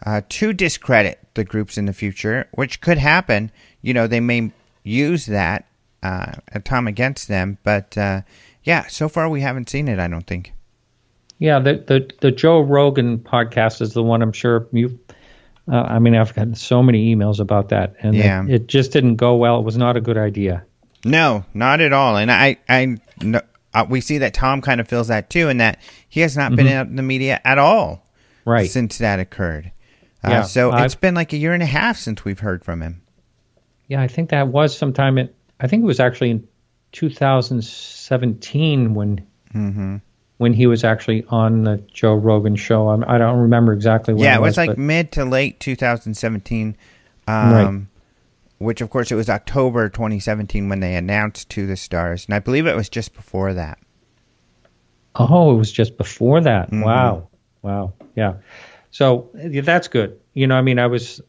[0.05, 3.51] uh, to discredit the groups in the future, which could happen,
[3.83, 5.66] you know, they may use that
[6.03, 6.33] uh,
[6.65, 7.59] Tom against them.
[7.63, 8.23] But uh,
[8.65, 9.99] yeah, so far we haven't seen it.
[9.99, 10.53] I don't think.
[11.39, 14.99] Yeah, the, the the Joe Rogan podcast is the one I'm sure you.
[15.71, 18.45] Uh, I mean, I've gotten so many emails about that, and Yeah.
[18.45, 19.59] it, it just didn't go well.
[19.59, 20.65] It was not a good idea.
[21.05, 22.17] No, not at all.
[22.17, 23.41] And I, I, no,
[23.75, 26.55] uh, we see that Tom kind of feels that too, and that he has not
[26.55, 28.07] been out in the media at all
[28.45, 28.71] Right.
[28.71, 29.73] since that occurred.
[30.25, 32.65] Uh, Yeah, so I've- it's been like a year and a half since we've heard
[32.65, 33.03] from him.
[33.89, 35.29] Yeah, I think that was sometime in.
[35.61, 36.47] I think it was actually in
[36.92, 39.97] 2017 when Mm-hmm.
[40.37, 42.90] when he was actually on the Joe Rogan show.
[42.90, 44.23] I'm, I don't remember exactly when.
[44.25, 46.77] yeah, it it was like mid to late 2017.
[47.27, 47.87] Um, Right.
[48.59, 52.38] Which, of course, it was October 2017 when they announced to the stars, and I
[52.38, 53.79] believe it was just before that.
[55.14, 56.71] Oh, it was just before that.
[56.71, 56.85] Mhm.
[56.85, 57.29] Wow.
[57.62, 57.95] Wow.
[58.14, 58.35] Yeah.
[58.90, 60.19] So yeah, that's good.
[60.35, 61.21] You know, I mean, I was,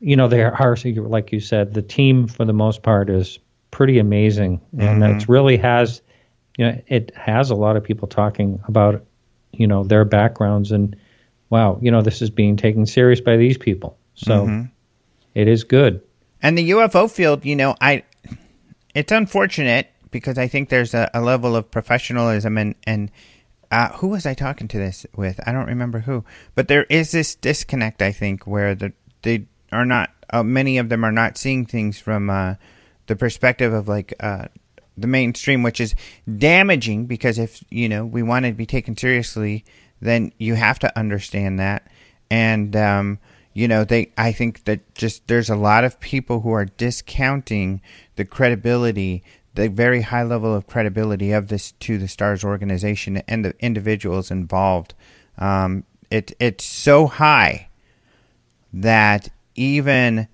[0.00, 3.38] you know, there are, like you said, the team for the most part is
[3.70, 4.60] pretty amazing.
[4.78, 5.14] And Mhm.
[5.14, 6.02] it's really has,
[6.56, 9.04] you know, it has a lot of people talking about,
[9.52, 10.96] you know, their backgrounds and,
[11.50, 13.96] wow, you know, this is being taken serious by these people.
[14.14, 14.70] So Mhm.
[15.34, 16.00] it is good.
[16.42, 18.02] And the UFO field, you know, I
[18.94, 23.10] it's unfortunate because I think there's a, a level of professionalism and and
[23.70, 25.38] uh, who was I talking to this with?
[25.46, 26.24] I don't remember who,
[26.56, 28.02] but there is this disconnect.
[28.02, 32.00] I think where the they are not uh, many of them are not seeing things
[32.00, 32.54] from uh,
[33.10, 34.46] the perspective of like uh,
[34.96, 35.96] the mainstream, which is
[36.38, 39.64] damaging because if you know we want to be taken seriously,
[40.00, 41.88] then you have to understand that.
[42.30, 43.18] and um,
[43.52, 44.12] you know they.
[44.16, 47.80] I think that just there's a lot of people who are discounting
[48.14, 49.24] the credibility,
[49.56, 54.30] the very high level of credibility of this to the Stars organization and the individuals
[54.30, 54.94] involved.
[55.36, 57.70] Um, it it's so high
[58.72, 60.28] that even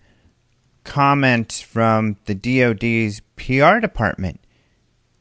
[0.87, 4.41] comments from the DoD's PR department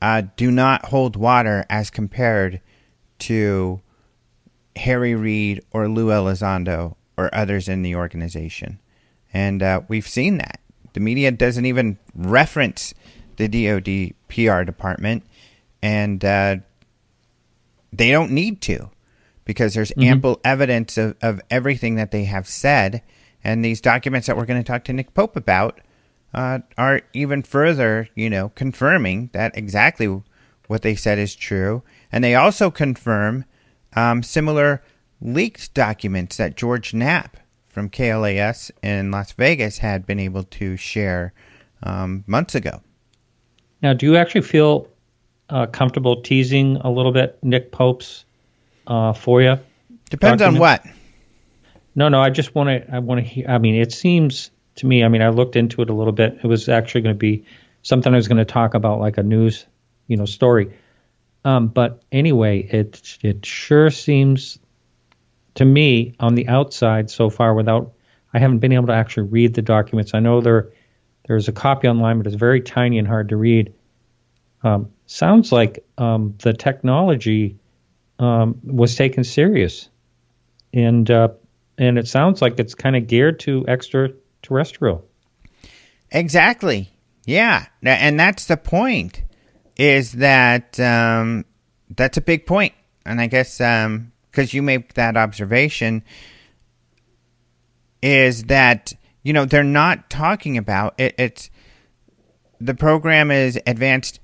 [0.01, 2.61] uh, do not hold water as compared
[3.19, 3.81] to
[4.75, 8.79] Harry Reid or Lou Elizondo or others in the organization.
[9.33, 10.59] And uh, we've seen that.
[10.93, 12.93] The media doesn't even reference
[13.37, 15.23] the DoD PR department,
[15.81, 16.57] and uh,
[17.91, 18.91] they don't need to
[19.43, 20.03] because there's mm-hmm.
[20.09, 23.01] ample evidence of, of everything that they have said.
[23.45, 25.79] And these documents that we're going to talk to Nick Pope about
[26.33, 30.23] uh, are even further, you know, confirming that exactly
[30.67, 31.83] what they said is true.
[32.11, 33.45] And they also confirm
[33.95, 34.81] um, similar
[35.21, 41.31] leaked documents that George Knapp from KLAS in Las Vegas had been able to share
[41.83, 42.81] um, months ago.
[43.83, 44.89] Now, do you actually feel
[45.49, 48.25] uh, comfortable teasing a little bit Nick Pope's
[48.87, 49.59] uh, for you?
[50.09, 50.83] Depends on what.
[51.95, 52.21] No, no.
[52.21, 52.93] I just want to.
[52.93, 53.47] I want to hear.
[53.47, 55.03] I mean, it seems to me.
[55.03, 56.39] I mean, I looked into it a little bit.
[56.43, 57.45] It was actually going to be
[57.81, 59.65] something I was going to talk about, like a news,
[60.07, 60.73] you know, story.
[61.45, 64.59] Um, but anyway, it it sure seems
[65.55, 67.93] to me on the outside so far, without
[68.33, 70.13] I haven't been able to actually read the documents.
[70.13, 70.71] I know there
[71.27, 73.73] there's a copy online, but it's very tiny and hard to read.
[74.63, 77.57] Um, sounds like um, the technology
[78.19, 79.87] um, was taken serious,
[80.73, 81.29] and uh,
[81.77, 85.05] and it sounds like it's kind of geared to extraterrestrial.
[86.11, 86.91] Exactly.
[87.25, 89.23] Yeah, and that's the point.
[89.77, 91.45] Is that um,
[91.89, 92.73] that's a big point.
[93.05, 96.03] and I guess because um, you make that observation,
[98.01, 101.49] is that you know they're not talking about it, it's
[102.59, 104.19] the program is advanced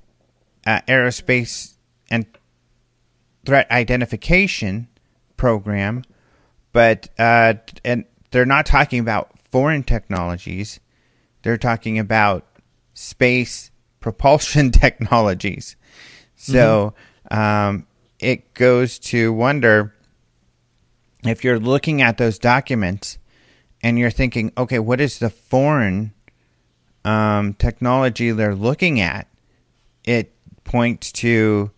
[0.66, 1.74] uh, aerospace
[2.10, 2.26] and
[3.44, 4.88] threat identification
[5.36, 6.04] program,
[6.72, 7.54] but uh,
[7.84, 10.80] and they're not talking about foreign technologies.
[11.42, 12.46] They're talking about
[12.94, 15.76] space propulsion technologies.
[16.36, 16.94] So
[17.30, 17.38] mm-hmm.
[17.38, 17.86] um,
[18.18, 19.94] it goes to wonder
[21.24, 23.18] if you're looking at those documents
[23.82, 26.12] and you're thinking, okay, what is the foreign
[27.04, 29.28] um, technology they're looking at?
[30.04, 31.70] It points to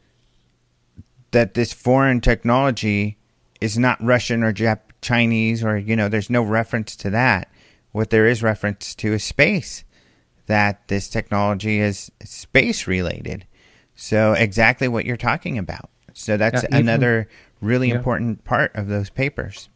[1.31, 3.19] that this foreign technology
[3.61, 7.51] is not Russian or Jap- Chinese or you know there's no reference to that.
[7.93, 9.85] What there is reference to is space.
[10.47, 13.47] That this technology is space related.
[13.95, 15.89] So exactly what you're talking about.
[16.13, 17.29] So that's yeah, even, another
[17.61, 17.97] really yeah.
[17.97, 19.69] important part of those papers.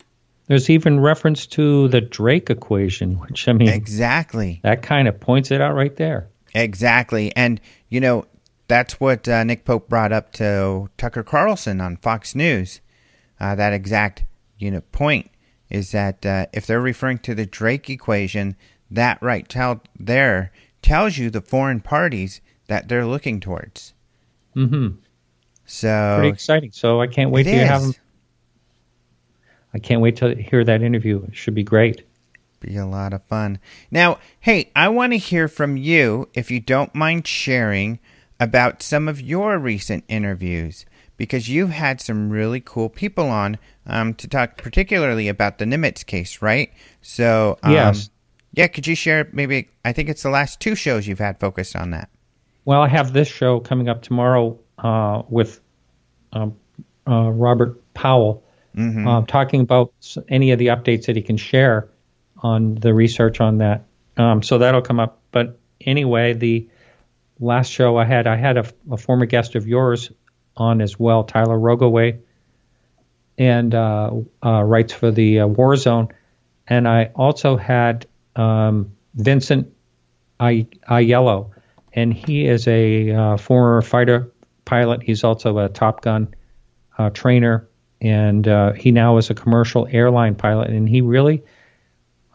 [0.46, 5.50] There's even reference to the Drake equation, which I mean exactly that kind of points
[5.50, 6.28] it out right there.
[6.54, 8.24] Exactly, and you know
[8.66, 12.80] that's what uh, Nick Pope brought up to Tucker Carlson on Fox News.
[13.40, 14.24] Uh, that exact
[14.58, 15.30] unit point
[15.70, 18.56] is that uh, if they're referring to the Drake equation,
[18.90, 20.50] that right tell there
[20.82, 23.94] tells you the foreign parties that they're looking towards.
[24.56, 24.96] Mm-hmm.
[25.66, 26.72] So pretty exciting.
[26.72, 27.68] So I can't wait to is.
[27.68, 27.94] have them.
[29.74, 31.22] I can't wait to hear that interview.
[31.24, 32.04] It should be great.
[32.60, 33.58] Be a lot of fun.
[33.90, 38.00] Now, hey, I want to hear from you if you don't mind sharing
[38.40, 40.86] about some of your recent interviews
[41.18, 46.06] because you've had some really cool people on um, to talk particularly about the Nimitz
[46.06, 46.72] case, right?
[47.02, 48.08] So, um, yes.
[48.54, 49.68] Yeah, could you share maybe?
[49.84, 52.08] I think it's the last two shows you've had focused on that.
[52.64, 55.60] Well, I have this show coming up tomorrow uh, with
[56.32, 56.56] um,
[57.06, 58.42] uh, Robert Powell
[58.74, 59.06] mm-hmm.
[59.06, 59.92] uh, talking about
[60.28, 61.88] any of the updates that he can share
[62.38, 63.84] on the research on that.
[64.16, 65.20] Um, so that'll come up.
[65.30, 66.68] But anyway, the
[67.38, 70.10] last show I had, I had a, a former guest of yours
[70.60, 72.18] on as well, Tyler Rogoway,
[73.36, 74.10] and uh,
[74.44, 76.08] uh, writes for the uh, War Zone.
[76.66, 79.72] And I also had um, Vincent
[80.40, 81.50] Aiello,
[81.92, 84.32] and he is a uh, former fighter
[84.64, 85.02] pilot.
[85.02, 86.34] He's also a Top Gun
[86.98, 87.68] uh, trainer,
[88.00, 90.70] and uh, he now is a commercial airline pilot.
[90.70, 91.42] And he really,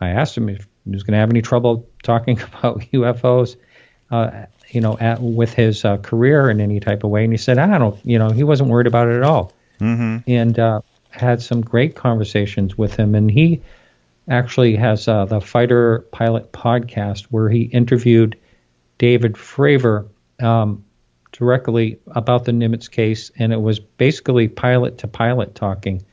[0.02, 3.56] I asked him if he was going to have any trouble talking about UFOs
[4.74, 7.24] you know, at, with his uh, career in any type of way.
[7.24, 9.54] And he said, I don't, you know, he wasn't worried about it at all.
[9.80, 10.30] Mm-hmm.
[10.30, 13.14] And uh, had some great conversations with him.
[13.14, 13.62] And he
[14.28, 18.36] actually has uh, the Fighter Pilot podcast where he interviewed
[18.98, 20.08] David Fravor
[20.42, 20.84] um,
[21.32, 23.30] directly about the Nimitz case.
[23.38, 26.04] And it was basically pilot to pilot talking.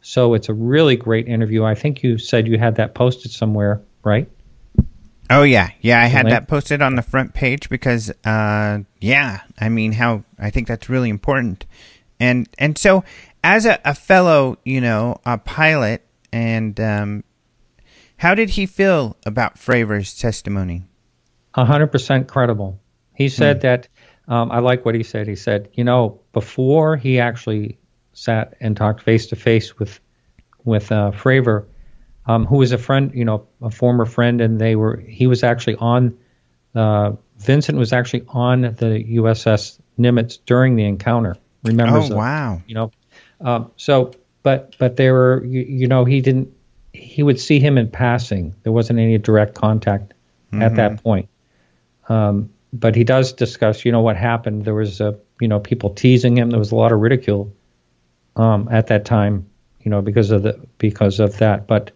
[0.00, 1.64] So it's a really great interview.
[1.64, 4.28] I think you said you had that posted somewhere, right?
[5.30, 6.00] Oh yeah, yeah.
[6.00, 10.50] I had that posted on the front page because, uh, yeah, I mean, how I
[10.50, 11.66] think that's really important,
[12.18, 13.04] and and so
[13.44, 16.02] as a, a fellow, you know, a pilot,
[16.32, 17.24] and um,
[18.16, 20.84] how did he feel about Fravor's testimony?
[21.54, 22.80] hundred percent credible.
[23.14, 23.62] He said hmm.
[23.62, 23.88] that.
[24.28, 25.26] Um, I like what he said.
[25.26, 27.78] He said, you know, before he actually
[28.12, 30.00] sat and talked face to face with
[30.64, 31.66] with uh, Fravor,
[32.28, 34.98] um, who was a friend, you know, a former friend, and they were.
[34.98, 36.16] He was actually on.
[36.74, 41.36] Uh, Vincent was actually on the USS Nimitz during the encounter.
[41.64, 41.98] Remember?
[41.98, 42.62] Oh wow!
[42.66, 42.92] You know,
[43.40, 44.12] um, so
[44.42, 46.52] but but there were you, you, know he didn't
[46.92, 48.54] he would see him in passing.
[48.62, 50.12] There wasn't any direct contact
[50.52, 50.62] mm-hmm.
[50.62, 51.02] at that mm-hmm.
[51.02, 51.28] point.
[52.08, 54.64] Um, but he does discuss, you know, what happened.
[54.64, 56.50] There was, a, you know, people teasing him.
[56.50, 57.52] There was a lot of ridicule
[58.36, 59.48] um, at that time,
[59.80, 61.66] you know, because of the because of that.
[61.66, 61.92] But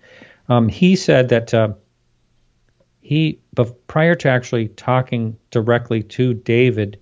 [0.53, 1.73] um, he said that uh,
[3.01, 7.01] he, but prior to actually talking directly to David,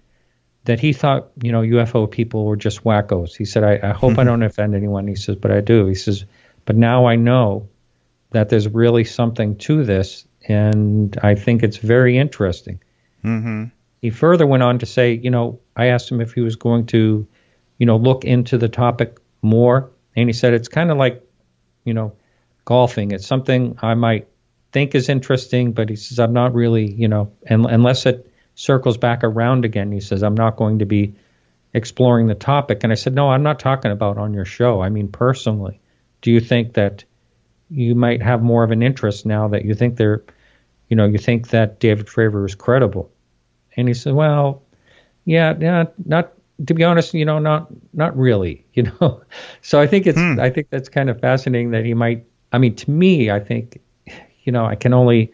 [0.65, 3.37] that he thought, you know, UFO people were just wackos.
[3.37, 5.09] He said, I, I hope I don't offend anyone.
[5.09, 5.87] He says, but I do.
[5.87, 6.25] He says,
[6.65, 7.69] but now I know
[8.31, 12.81] that there's really something to this, and I think it's very interesting.
[13.25, 13.65] Mm-hmm.
[14.01, 16.87] He further went on to say, you know, I asked him if he was going
[16.87, 17.27] to,
[17.79, 21.27] you know, look into the topic more, and he said it's kind of like,
[21.85, 22.13] you know,
[22.71, 23.11] golfing.
[23.11, 24.29] It's something I might
[24.71, 28.97] think is interesting, but he says I'm not really, you know, and, unless it circles
[28.97, 31.17] back around again, he says I'm not going to be
[31.75, 32.85] exploring the topic.
[32.85, 34.83] And I said, no, I'm not talking about on your show.
[34.83, 35.81] I mean personally.
[36.23, 37.03] Do you think that
[37.71, 40.23] you might have more of an interest now that you think they're
[40.91, 43.11] you know, you think that David Fravor is credible.
[43.77, 44.63] And he said, well,
[45.25, 46.33] yeah, yeah, not
[46.67, 49.23] to be honest, you know, not not really, you know.
[49.63, 50.39] So I think it's hmm.
[50.39, 52.27] I think that's kind of fascinating that he might.
[52.53, 53.81] I mean, to me, I think,
[54.43, 55.33] you know, I can only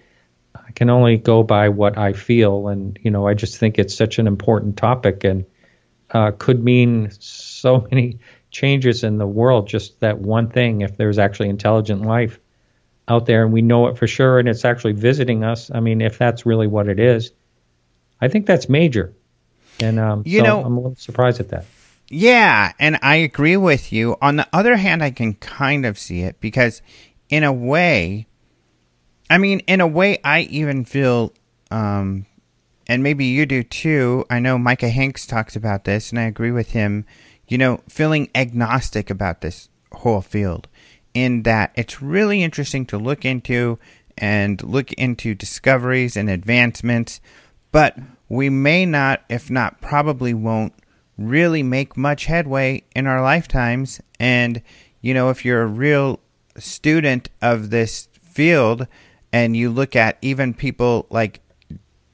[0.55, 3.95] I can only go by what I feel, and you know, I just think it's
[3.95, 5.45] such an important topic and
[6.11, 8.19] uh, could mean so many
[8.51, 9.69] changes in the world.
[9.69, 12.39] Just that one thing, if there's actually intelligent life
[13.09, 16.01] out there and we know it for sure and it's actually visiting us, I mean,
[16.01, 17.33] if that's really what it is,
[18.21, 19.13] I think that's major.
[19.81, 21.67] And um, you so know, I'm a little surprised at that.
[22.09, 24.17] Yeah, and I agree with you.
[24.23, 26.81] On the other hand, I can kind of see it because,
[27.29, 28.27] in a way,
[29.29, 31.33] I mean, in a way, I even feel,
[31.71, 32.27] um,
[32.87, 34.25] and maybe you do too.
[34.31, 37.05] I know Micah Hanks talks about this, and I agree with him.
[37.49, 40.69] You know, feeling agnostic about this whole field
[41.15, 43.79] in that it's really interesting to look into
[44.19, 47.21] and look into discoveries and advancements,
[47.73, 47.97] but
[48.29, 50.73] we may not, if not probably won't,
[51.19, 54.01] really make much headway in our lifetimes.
[54.21, 54.63] And,
[55.01, 56.21] you know, if you're a real
[56.59, 58.87] student of this field
[59.33, 61.41] and you look at even people like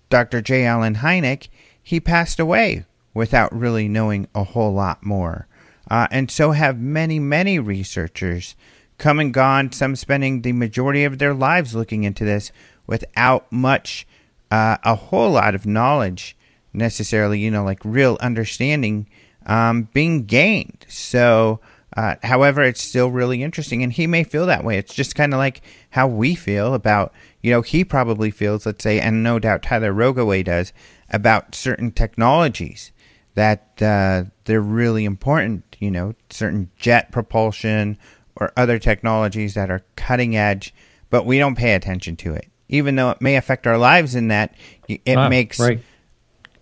[0.09, 0.41] Dr.
[0.41, 0.65] J.
[0.65, 1.49] Allen Hynek,
[1.83, 2.85] he passed away
[3.15, 5.47] without really knowing a whole lot more.
[5.91, 8.55] Uh, and so have many, many researchers
[8.99, 12.53] come and gone, some spending the majority of their lives looking into this
[12.87, 14.07] without much,
[14.51, 16.37] uh, a whole lot of knowledge
[16.73, 19.09] necessarily, you know, like real understanding
[19.47, 20.87] um, being gained.
[20.89, 21.61] So,
[21.97, 24.79] uh, however, it's still really interesting, and he may feel that way.
[24.79, 27.13] It's just kind of like how we feel about,
[27.43, 30.73] you know, he probably feels, let's say, and no doubt Tyler Rogoway does,
[31.11, 32.93] about certain technologies
[33.35, 37.99] that uh, they're really important, you know, certain jet propulsion
[38.37, 40.75] or other technologies that are cutting edge,
[41.11, 42.49] but we don't pay attention to it.
[42.69, 44.55] Even though it may affect our lives in that
[44.89, 45.81] it ah, makes right.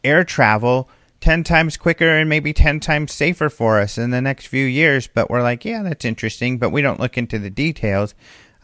[0.04, 0.88] Air travel
[1.20, 5.06] 10 times quicker and maybe 10 times safer for us in the next few years.
[5.06, 6.58] But we're like, yeah, that's interesting.
[6.58, 8.14] But we don't look into the details,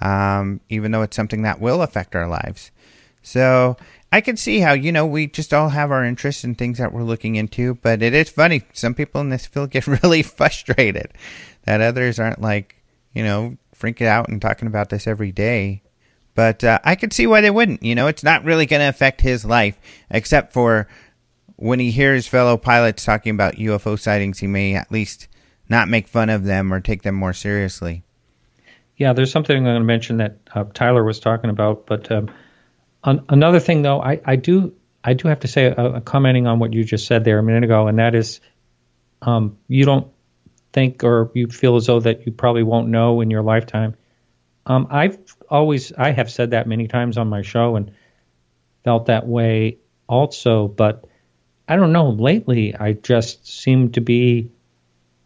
[0.01, 2.70] um, even though it's something that will affect our lives.
[3.22, 3.76] So
[4.12, 6.93] I can see how, you know, we just all have our interests in things that
[6.93, 7.74] we're looking into.
[7.74, 8.62] But it is funny.
[8.72, 11.12] Some people in this field get really frustrated
[11.64, 12.82] that others aren't like,
[13.12, 15.82] you know, freaking out and talking about this every day.
[16.34, 17.82] But uh, I could see why they wouldn't.
[17.82, 19.78] You know, it's not really going to affect his life,
[20.11, 20.87] except for
[21.57, 25.28] when he hears fellow pilots talking about UFO sightings, he may at least
[25.68, 28.04] not make fun of them or take them more seriously.
[28.96, 32.30] Yeah, there's something I'm going to mention that uh, Tyler was talking about, but um,
[33.04, 34.74] an- another thing though, I, I do
[35.07, 37.62] I do have to say, uh, commenting on what you just said there a minute
[37.62, 38.40] ago, and that is,
[39.22, 40.09] um, you don't
[40.72, 43.94] think or you feel as though that you probably won't know in your lifetime.
[44.66, 45.16] Um, I've
[45.48, 47.92] always I have said that many times on my show and
[48.82, 49.78] felt that way
[50.09, 51.07] also, but
[51.68, 52.10] I don't know.
[52.10, 54.50] Lately, I just seem to be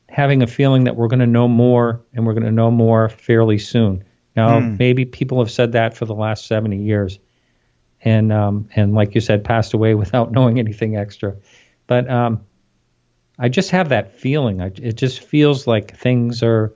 [0.08, 3.08] having a feeling that we're going to know more and we're going to know more
[3.08, 4.04] fairly soon.
[4.36, 4.78] Now, mm.
[4.78, 7.18] maybe people have said that for the last 70 years,
[8.02, 11.36] and um, and like you said, passed away without knowing anything extra.
[11.86, 12.44] But um,
[13.38, 14.60] I just have that feeling.
[14.60, 16.72] I, it just feels like things are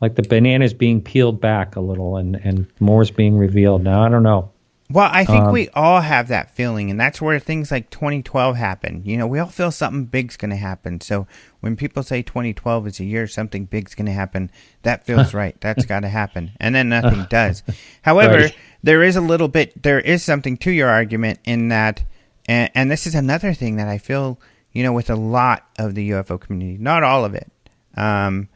[0.00, 3.82] like the banana's being peeled back a little, and and more is being revealed.
[3.82, 4.49] Now, I don't know.
[4.92, 8.56] Well, I think um, we all have that feeling, and that's where things like 2012
[8.56, 9.02] happen.
[9.04, 11.00] You know, we all feel something big's going to happen.
[11.00, 11.28] So
[11.60, 14.50] when people say 2012 is a year something big's going to happen,
[14.82, 15.58] that feels right.
[15.60, 17.62] That's got to happen, and then nothing does.
[18.02, 18.56] However, right.
[18.82, 22.02] there is a little bit, there is something to your argument in that,
[22.48, 24.40] and, and this is another thing that I feel,
[24.72, 27.50] you know, with a lot of the UFO community, not all of it,
[27.96, 28.48] um,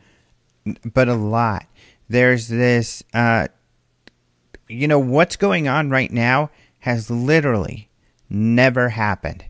[0.93, 1.67] but a lot.
[2.09, 3.05] There's this.
[3.15, 3.47] Uh,
[4.69, 6.51] you know, what's going on right now
[6.81, 7.89] has literally
[8.29, 9.45] never happened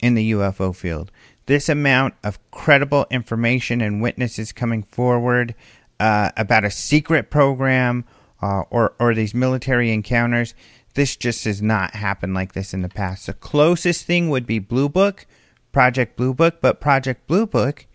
[0.00, 1.10] in the UFO field.
[1.46, 5.54] This amount of credible information and witnesses coming forward
[5.98, 8.04] uh, about a secret program
[8.40, 10.54] uh, or, or these military encounters,
[10.94, 13.26] this just has not happened like this in the past.
[13.26, 15.26] The closest thing would be Blue Book,
[15.72, 17.86] Project Blue Book, but Project Blue Book,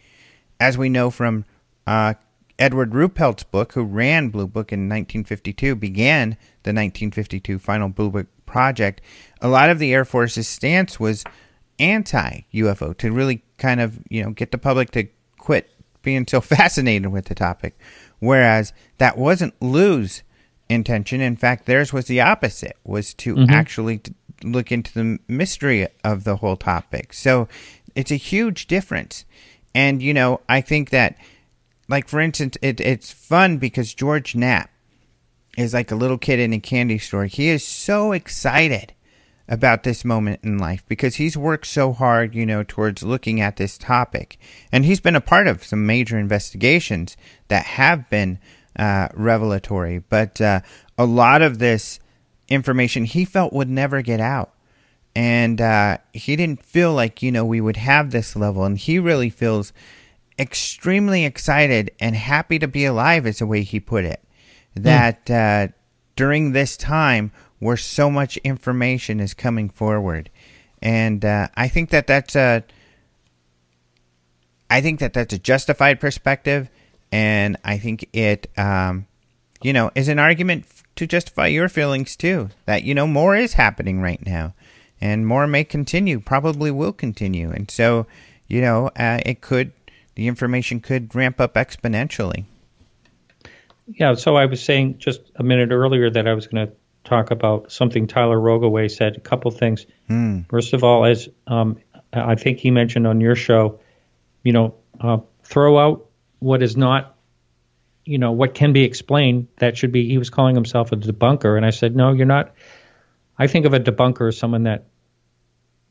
[0.59, 1.45] as we know from
[1.85, 2.15] uh,
[2.59, 6.31] Edward Ruppelt's book, who ran Blue Book in 1952, began
[6.63, 9.01] the 1952 final Blue Book project.
[9.41, 11.23] A lot of the Air Force's stance was
[11.79, 15.69] anti UFO to really kind of, you know, get the public to quit
[16.01, 17.77] being so fascinated with the topic.
[18.19, 20.23] Whereas that wasn't Lou's
[20.69, 21.21] intention.
[21.21, 23.49] In fact, theirs was the opposite, was to mm-hmm.
[23.49, 24.01] actually
[24.43, 27.13] look into the mystery of the whole topic.
[27.13, 27.47] So
[27.95, 29.25] it's a huge difference.
[29.75, 31.17] And, you know, I think that
[31.93, 34.71] like for instance, it, it's fun because George Knapp
[35.55, 37.25] is like a little kid in a candy store.
[37.25, 38.95] He is so excited
[39.47, 43.57] about this moment in life because he's worked so hard, you know, towards looking at
[43.57, 44.39] this topic.
[44.71, 47.15] And he's been a part of some major investigations
[47.49, 48.39] that have been
[48.75, 49.99] uh, revelatory.
[49.99, 50.61] But uh,
[50.97, 51.99] a lot of this
[52.49, 54.51] information he felt would never get out.
[55.15, 58.63] And uh, he didn't feel like, you know, we would have this level.
[58.63, 59.73] And he really feels
[60.37, 64.21] extremely excited and happy to be alive, is the way he put it.
[64.75, 65.69] That mm.
[65.69, 65.71] uh,
[66.15, 70.29] during this time where so much information is coming forward,
[70.81, 72.63] and uh, I think that that's a,
[74.69, 76.69] I think that that's a justified perspective,
[77.11, 79.05] and I think it, um,
[79.61, 80.65] you know, is an argument
[80.95, 82.49] to justify your feelings too.
[82.65, 84.55] That you know more is happening right now,
[84.99, 88.07] and more may continue, probably will continue, and so
[88.47, 89.71] you know uh, it could
[90.15, 92.45] the information could ramp up exponentially.
[93.87, 97.31] Yeah, so I was saying just a minute earlier that I was going to talk
[97.31, 99.17] about something Tyler Rogoway said.
[99.17, 99.85] A couple things.
[100.09, 100.47] Mm.
[100.49, 101.77] First of all, as um,
[102.13, 103.79] I think he mentioned on your show,
[104.43, 106.09] you know, uh, throw out
[106.39, 107.15] what is not,
[108.05, 109.47] you know, what can be explained.
[109.57, 110.07] That should be.
[110.07, 112.53] He was calling himself a debunker, and I said, no, you're not.
[113.37, 114.85] I think of a debunker as someone that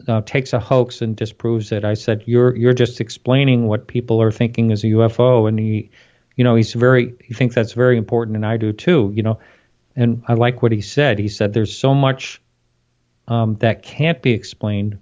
[0.08, 1.84] uh, takes a hoax and disproves it.
[1.84, 5.90] I said, "You're you're just explaining what people are thinking is a UFO," and he,
[6.36, 9.12] you know, he's very he thinks that's very important, and I do too.
[9.14, 9.38] You know,
[9.96, 11.18] and I like what he said.
[11.18, 12.40] He said, "There's so much
[13.28, 14.98] um, that can't be explained.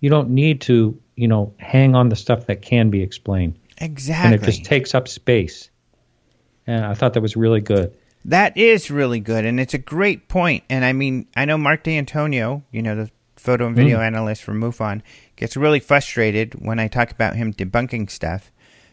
[0.00, 4.34] You don't need to, you know, hang on the stuff that can be explained." Exactly.
[4.34, 5.70] And it just takes up space.
[6.66, 7.94] And I thought that was really good.
[8.26, 10.64] That is really good, and it's a great point.
[10.68, 14.06] And I mean, I know Mark D'Antonio, you know, the photo and video mm.
[14.06, 15.02] analyst from MUFON,
[15.36, 18.52] gets really frustrated when I talk about him debunking stuff.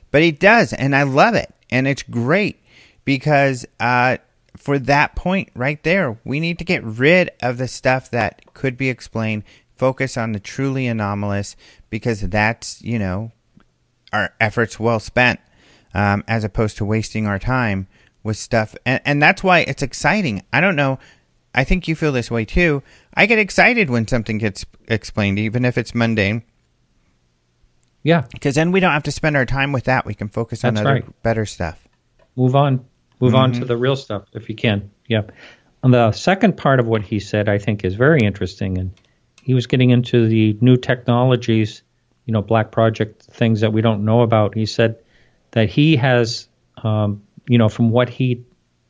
[0.10, 1.54] But he does, and I love it.
[1.70, 2.64] And it's great
[3.04, 4.18] because uh,
[4.56, 8.78] for that point right there, we need to get rid of the stuff that could
[8.78, 9.44] be explained,
[9.76, 11.56] focus on the truly anomalous,
[11.90, 13.32] because that's, you know,
[14.14, 15.40] our efforts well spent
[15.94, 17.88] um, as opposed to wasting our time
[18.24, 18.76] with stuff.
[18.86, 20.44] And, and that's why it's exciting.
[20.54, 21.00] I don't know.
[21.58, 22.84] I think you feel this way too.
[23.16, 26.44] I get excited when something gets explained, even if it's mundane.
[28.04, 28.26] Yeah.
[28.32, 30.06] Because then we don't have to spend our time with that.
[30.06, 31.24] We can focus on other right.
[31.24, 31.84] better stuff.
[32.36, 32.86] Move on.
[33.20, 33.36] Move mm-hmm.
[33.36, 33.68] on to mm-hmm.
[33.68, 34.92] the real stuff if you can.
[35.08, 35.24] Yeah.
[35.82, 38.78] And the second part of what he said, I think, is very interesting.
[38.78, 38.92] And
[39.42, 41.82] he was getting into the new technologies,
[42.26, 44.54] you know, Black Project things that we don't know about.
[44.54, 45.00] He said
[45.52, 46.48] that he has,
[46.84, 48.46] um, you know, from what he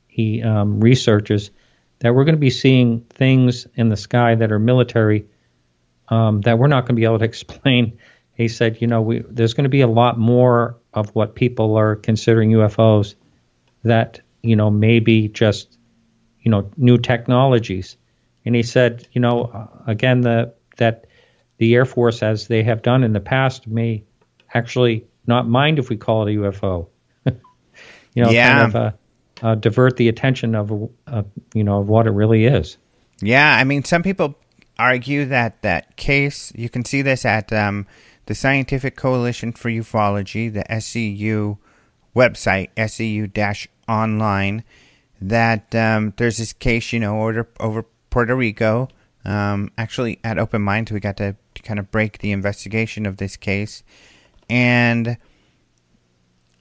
[0.08, 1.52] he um, researches,
[2.00, 5.26] that we're going to be seeing things in the sky that are military
[6.10, 7.98] um, that we're not going to be able to explain.
[8.34, 11.76] He said, you know, we, there's going to be a lot more of what people
[11.76, 13.16] are considering UFOs
[13.84, 15.78] that, you know, maybe just,
[16.42, 17.98] you know, new technologies.
[18.46, 21.08] And he said, you know, uh, again, the, that
[21.58, 24.04] the Air Force, as they have done in the past, may
[24.54, 26.88] actually not mind if we call it a UFO.
[27.26, 28.54] you know, Yeah.
[28.54, 28.92] kind of uh,
[29.42, 31.24] uh, divert the attention of uh,
[31.54, 32.78] you know of what it really is.
[33.22, 34.36] Yeah, I mean, some people
[34.78, 36.52] argue that that case.
[36.56, 37.88] You can see this at um,
[38.26, 41.58] the Scientific Coalition for Ufology, the SCU
[42.16, 44.64] website, SCU-online.
[45.20, 48.90] That um, there's this case, you know, over over Puerto Rico.
[49.26, 53.18] Um, actually, at Open Minds, we got to, to kind of break the investigation of
[53.18, 53.84] this case,
[54.50, 55.18] and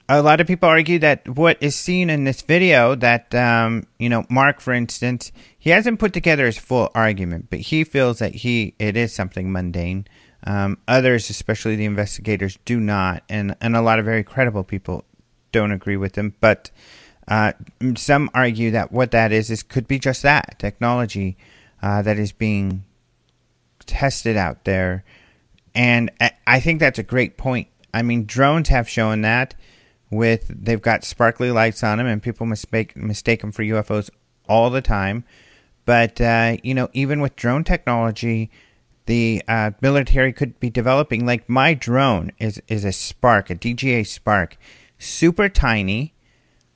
[0.09, 4.09] a lot of people argue that what is seen in this video that um, you
[4.09, 8.35] know mark for instance he hasn't put together his full argument but he feels that
[8.35, 10.05] he it is something mundane.
[10.43, 15.03] Um, others especially the investigators do not and and a lot of very credible people
[15.51, 16.71] don't agree with him but
[17.27, 17.51] uh,
[17.95, 21.35] some argue that what that is is could be just that technology
[21.83, 22.85] uh, that is being
[23.85, 25.03] tested out there.
[25.75, 27.67] And I- I think that's a great point.
[27.93, 29.55] I mean, drones have shown that
[30.09, 34.09] with they've got sparkly lights on them, and people mistake mistake them for UFOs
[34.47, 35.23] all the time.
[35.85, 38.49] But uh, you know, even with drone technology,
[39.05, 41.25] the uh, military could be developing.
[41.25, 44.57] Like my drone is is a Spark, a DJI Spark,
[44.97, 46.13] super tiny,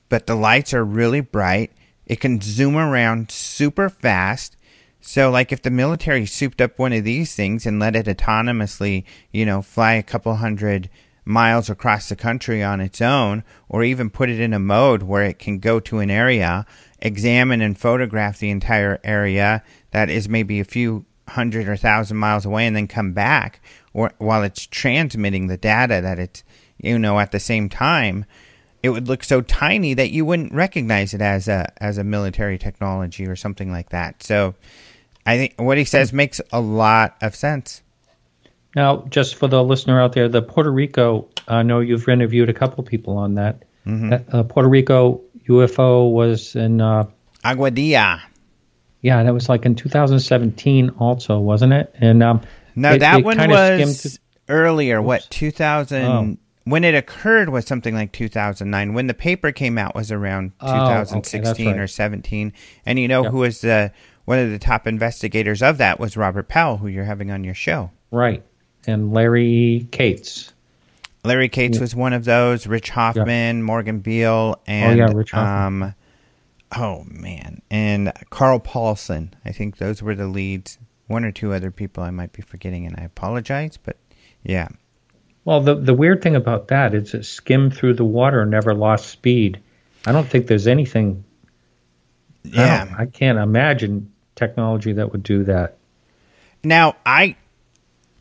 [0.10, 1.72] but the lights are really bright.
[2.06, 4.58] It can zoom around super fast.
[5.04, 9.04] So, like, if the military souped up one of these things and let it autonomously,
[9.32, 10.90] you know, fly a couple hundred
[11.26, 15.24] miles across the country on its own, or even put it in a mode where
[15.24, 16.65] it can go to an area,
[16.99, 22.45] examine and photograph the entire area that is maybe a few hundred or thousand miles
[22.45, 23.61] away, and then come back,
[23.93, 26.43] or while it's transmitting the data that it's,
[26.78, 28.26] you know, at the same time,
[28.84, 32.57] it would look so tiny that you wouldn't recognize it as a as a military
[32.57, 34.24] technology or something like that.
[34.24, 34.55] So
[35.26, 37.84] I think what he says makes a lot of sense.
[38.76, 42.53] Now, just for the listener out there, the Puerto Rico, I know you've interviewed a
[42.53, 43.63] couple people on that.
[43.86, 47.05] That, uh, Puerto Rico UFO was in, uh,
[47.43, 48.22] Aguadilla.
[49.01, 51.93] yeah, that was like in 2017 also, wasn't it?
[51.99, 52.41] And um,
[52.76, 55.01] No, they- that they one was earlier.
[55.01, 56.05] What 2000?
[56.05, 56.38] Oh.
[56.63, 58.93] When it occurred was something like 2009.
[58.93, 61.80] When the paper came out was around Oh, okay, 2016 right.
[61.80, 62.53] or 17.
[62.86, 63.32] And you know Yep.
[63.32, 63.91] who was the
[64.26, 67.55] one of the top investigators of that was Robert Powell, who you're having on your
[67.55, 67.89] show.
[68.11, 68.43] right.
[68.88, 70.54] And Larry Cates.
[71.24, 72.66] Larry Cates was one of those.
[72.66, 75.84] Rich Hoffman, Morgan Beall, and Oh, yeah, Rich Hoffman.
[75.84, 75.96] um,
[76.76, 79.34] oh man, and Carl Paulson.
[79.46, 80.80] I think those were the leads.
[81.08, 83.78] One or two other people I might be forgetting, and I apologize.
[83.78, 83.98] But
[84.44, 84.70] yeah,
[85.46, 89.10] Well, the the weird thing about that is it skimmed through the water never lost
[89.10, 89.60] speed.
[90.08, 91.24] I don't think there's anything.
[92.46, 92.96] I yeah.
[92.98, 95.78] I, can't imagine technology that would do that.
[96.64, 97.36] Now I,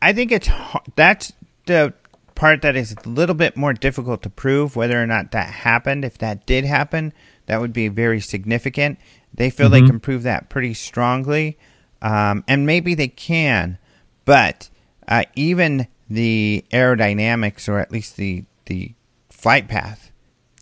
[0.01, 0.49] I think it's
[0.95, 1.33] that's
[1.67, 1.93] the
[2.35, 6.03] part that is a little bit more difficult to prove whether or not that happened.
[6.03, 7.13] If that did happen,
[7.45, 8.97] that would be very significant.
[9.33, 9.87] They feel they Mhm.
[9.87, 11.57] can prove that pretty strongly,
[12.01, 13.77] um, and maybe they can.
[14.25, 14.69] But
[15.07, 18.93] uh, even the aerodynamics, or at least the the
[19.29, 20.11] flight path,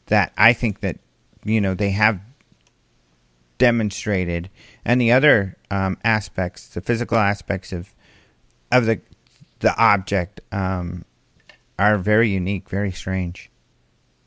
[0.08, 0.98] that I think that
[1.46, 2.20] you know they have
[3.58, 4.50] demonstrated,
[4.86, 7.94] and the other um, aspects, the physical aspects of
[8.72, 9.00] of the
[9.60, 11.06] the object, um,
[11.78, 13.50] are very unique, very strange.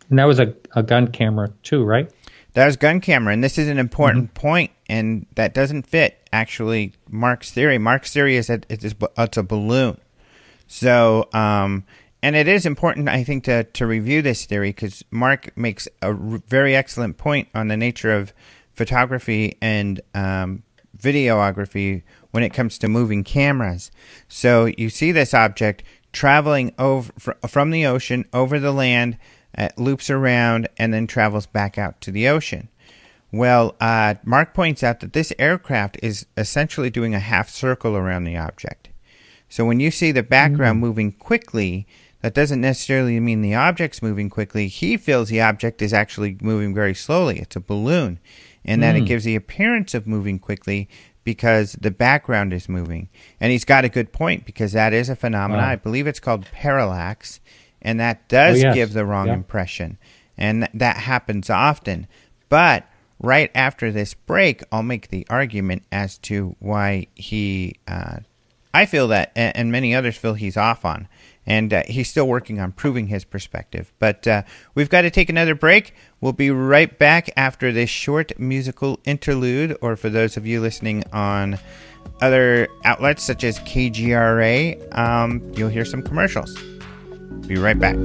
[0.09, 2.11] And that was a, a gun camera too, right?
[2.55, 6.93] That was gun camera, and this is an important point, and that doesn't fit actually
[7.09, 7.79] Mark's theory.
[7.79, 9.99] Mark's theory is that it is it's a balloon.
[10.67, 11.85] So, um,
[12.23, 16.09] and it is important, I think, to to review this theory because Mark makes a
[16.09, 18.35] r- very excellent point on the nature of
[18.75, 20.63] photography and um,
[20.99, 22.03] videography
[22.33, 23.91] when it comes to moving cameras.
[24.29, 29.17] So you see this object traveling over fr- from the ocean over the land,
[29.57, 32.69] uh, loops around, and then travels back out to the ocean.
[33.31, 38.25] Well, uh, Mark points out that this aircraft is essentially doing a half circle around
[38.25, 38.91] the object.
[39.49, 41.87] So when you see the background moving quickly,
[42.21, 44.69] that doesn't necessarily mean the object's moving quickly.
[44.69, 47.39] He feels the object is actually moving very slowly.
[47.39, 48.19] It's a balloon.
[48.65, 50.89] And that it gives the appearance of moving quickly
[51.25, 53.09] because the background is moving.
[53.41, 55.65] And he's got a good point because that is a phenomenon.
[55.65, 55.71] Wow.
[55.73, 57.41] I believe it's called parallax.
[57.81, 58.75] And that does Oh, yes.
[58.75, 59.35] give the wrong Yeah.
[59.35, 59.99] impression.
[60.39, 62.07] And th- that happens often.
[62.49, 62.87] But
[63.21, 68.19] right after this break, I'll make the argument as to why he, uh,
[68.75, 71.09] I feel that, a- and many others feel he's off on.
[71.45, 73.93] And uh, he's still working on proving his perspective.
[73.99, 74.43] But uh,
[74.77, 75.93] we've got to take another break.
[76.23, 81.03] We'll be right back after this short musical interlude, or for those of you listening
[81.13, 81.59] on
[82.21, 86.57] other outlets such as KGRA, um, you'll hear some commercials.
[87.49, 87.97] Be right back.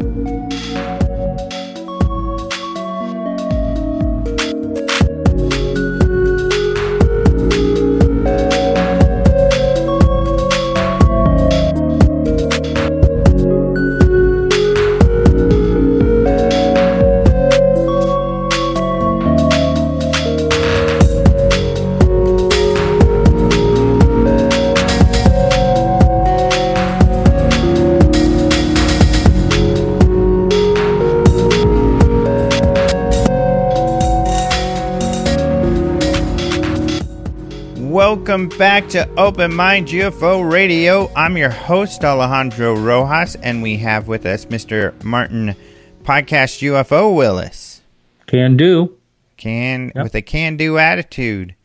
[38.28, 41.10] Welcome back to Open Minds UFO Radio.
[41.16, 45.02] I'm your host, Alejandro Rojas, and we have with us Mr.
[45.02, 45.56] Martin
[46.04, 47.82] Podcast UFO Willis.
[48.26, 48.98] Can do.
[49.38, 50.04] Can yep.
[50.04, 51.56] with a can do attitude.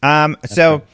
[0.00, 0.84] Um, so right.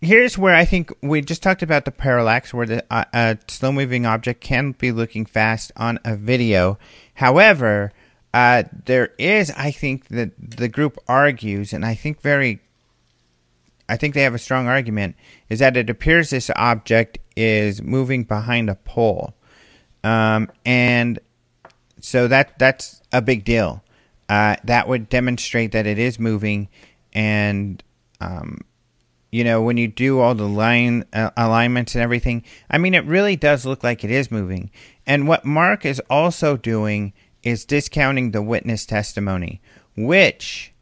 [0.00, 3.70] here's where I think we just talked about the parallax, where the uh, a slow
[3.70, 6.76] moving object can be looking fast on a video.
[7.14, 7.92] However,
[8.32, 12.60] uh, there is, I think, that the group argues, and I think very,
[13.88, 15.16] I think they have a strong argument,
[15.48, 19.34] is that it appears this object is moving behind a pole,
[20.02, 21.18] um, and
[22.00, 23.82] so that that's a big deal.
[24.28, 26.68] Uh, that would demonstrate that it is moving,
[27.12, 27.82] and
[28.20, 28.58] um,
[29.30, 33.04] you know when you do all the line uh, alignments and everything, I mean it
[33.04, 34.70] really does look like it is moving.
[35.06, 37.12] And what Mark is also doing
[37.42, 39.60] is discounting the witness testimony,
[39.96, 40.72] which,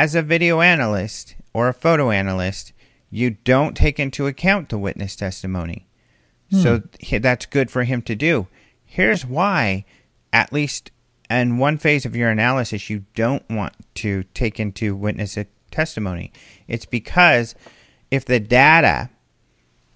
[0.00, 2.72] as a video analyst or a photo analyst,
[3.10, 5.86] you don't take into account the witness testimony.
[6.50, 6.62] Hmm.
[6.62, 6.82] So
[7.18, 8.46] that's good for him to do.
[8.82, 9.84] Here's why,
[10.32, 10.90] at least
[11.28, 15.36] in one phase of your analysis, you don't want to take into witness
[15.70, 16.32] testimony.
[16.66, 17.54] It's because
[18.10, 19.10] if the data,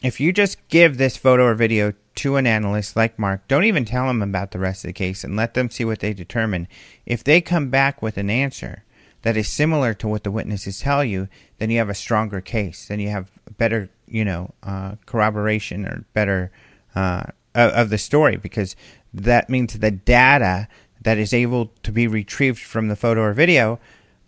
[0.03, 3.87] if you just give this photo or video to an analyst like Mark, don't even
[3.87, 6.69] tell them about the rest of the case and let them see what they determine.
[7.07, 8.84] If they come back with an answer
[9.25, 12.89] that is similar to what the witnesses tell you, then you have a stronger case.
[12.89, 16.53] Then you have better, you know, uh, corroboration or better
[16.95, 18.77] uh, of the story because
[19.15, 20.69] that means the data
[21.01, 23.81] that is able to be retrieved from the photo or video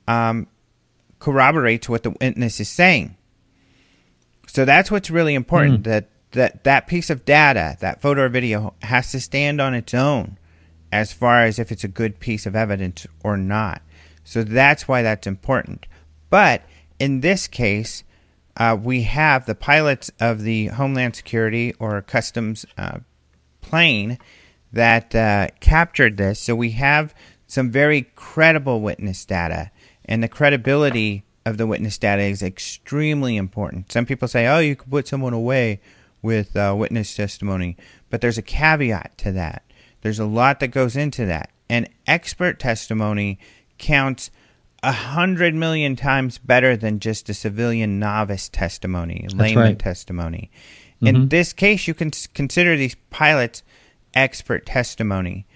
[0.08, 0.46] um,
[1.18, 3.18] corroborates what the witness is saying.
[4.46, 5.80] So that's what's really important.
[5.80, 5.84] Mm.
[5.84, 9.92] That that that piece of data, that photo or video, has to stand on its
[9.92, 10.38] own
[10.90, 13.82] as far as if it's a good piece of evidence or not.
[14.26, 15.86] So that's why that's important.
[16.30, 16.62] But
[16.98, 18.04] in this case,
[18.56, 22.98] uh, we have the pilots of the Homeland Security or Customs uh,
[23.60, 24.18] plane
[24.72, 26.40] that uh, captured this.
[26.40, 27.14] So we have
[27.46, 29.70] some very credible witness data,
[30.04, 33.92] and the credibility of the witness data is extremely important.
[33.92, 35.80] Some people say, "Oh, you could put someone away
[36.26, 37.76] with uh, witness testimony.
[38.10, 39.62] But there's a caveat to that.
[40.02, 41.50] There's a lot that goes into that.
[41.70, 43.38] And expert testimony
[43.78, 44.30] counts
[44.82, 49.78] a hundred million times better than just a civilian novice testimony, layman right.
[49.78, 50.50] testimony.
[50.96, 51.06] Mm-hmm.
[51.06, 53.62] In this case, you can consider these pilots
[54.14, 55.46] expert testimony.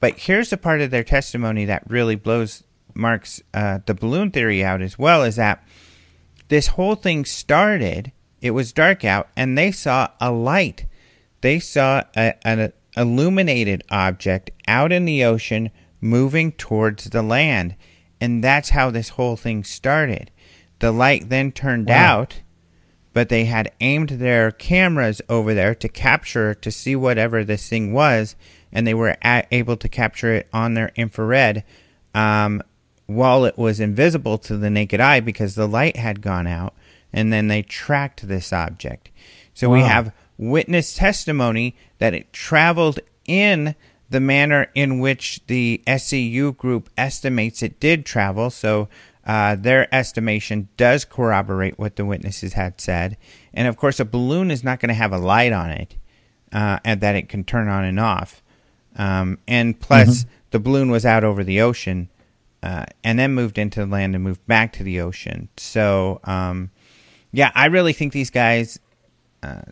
[0.00, 2.62] But here's the part of their testimony that really blows
[2.94, 5.66] Mark's uh, the balloon theory out as well is that
[6.48, 10.84] this whole thing started it was dark out, and they saw a light.
[11.40, 15.70] They saw a, an illuminated object out in the ocean
[16.04, 17.74] moving towards the land.
[18.20, 20.30] And that's how this whole thing started.
[20.78, 22.20] The light then turned wow.
[22.20, 22.42] out,
[23.14, 27.92] but they had aimed their cameras over there to capture, to see whatever this thing
[27.92, 28.36] was,
[28.70, 31.64] and they were able to capture it on their infrared
[32.14, 32.62] um,
[33.06, 36.74] while it was invisible to the naked eye because the light had gone out
[37.12, 39.10] and then they tracked this object.
[39.54, 39.76] So wow.
[39.76, 43.74] we have witness testimony that it traveled in
[44.10, 48.50] the manner in which the SCU group estimates it did travel.
[48.50, 48.88] So
[49.26, 53.16] uh, their estimation does corroborate what the witnesses had said.
[53.52, 55.96] And of course, a balloon is not going to have a light on it
[56.52, 58.42] uh, and that it can turn on and off.
[58.96, 60.30] Um, and plus, mm-hmm.
[60.50, 62.10] the balloon was out over the ocean
[62.62, 65.48] uh, and then moved into the land and moved back to the ocean.
[65.56, 66.70] So um,
[67.32, 68.78] yeah, I really think these guys
[69.42, 69.62] uh,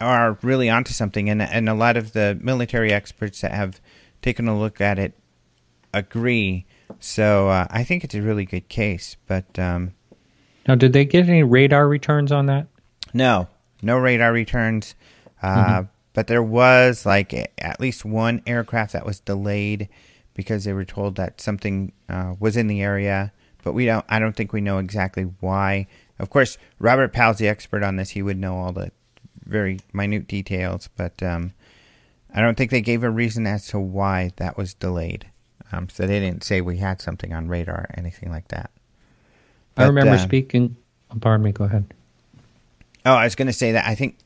[0.00, 3.80] are really onto something, and and a lot of the military experts that have
[4.22, 5.14] taken a look at it
[5.94, 6.66] agree.
[7.00, 9.16] So uh, I think it's a really good case.
[9.26, 9.94] But um,
[10.66, 12.66] now, did they get any radar returns on that?
[13.12, 13.48] No,
[13.82, 14.94] no radar returns.
[15.42, 15.86] Uh, mm-hmm.
[16.12, 19.88] But there was like at least one aircraft that was delayed
[20.34, 23.32] because they were told that something uh, was in the area
[23.66, 24.04] but we don't.
[24.08, 25.88] I don't think we know exactly why.
[26.20, 28.10] Of course, Robert Powell's the expert on this.
[28.10, 28.92] He would know all the
[29.46, 31.52] very minute details, but um,
[32.34, 35.26] I don't think they gave a reason as to why that was delayed.
[35.72, 38.70] Um, so they didn't say we had something on radar or anything like that.
[39.74, 40.76] But, I remember uh, speaking.
[41.10, 41.52] Oh, pardon me.
[41.52, 41.92] Go ahead.
[43.04, 44.18] Oh, I was going to say that I think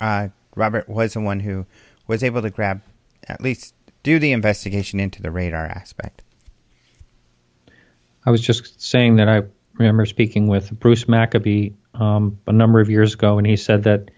[0.00, 1.66] uh, Robert was the one who
[2.06, 2.82] was able to grab,
[3.28, 6.22] at least do the investigation into the radar aspect.
[8.26, 9.42] I was just saying that I
[9.74, 14.10] remember speaking with Bruce Maccabee um, a number of years ago, and he said that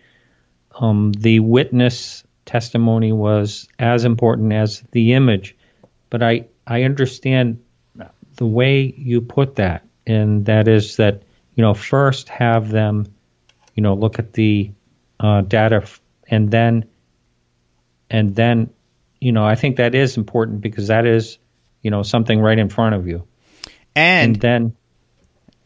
[0.79, 5.57] um, the witness testimony was as important as the image.
[6.11, 7.63] But I, I understand
[8.37, 11.23] the way you put that and that is that
[11.55, 13.07] you know first have them,
[13.75, 14.71] you know, look at the
[15.19, 16.85] uh, data, f- and then,
[18.11, 18.71] and then,
[19.21, 21.39] you know, I think that is important because that is,
[21.83, 23.27] you know, something right in front of you,
[23.95, 24.77] And, and then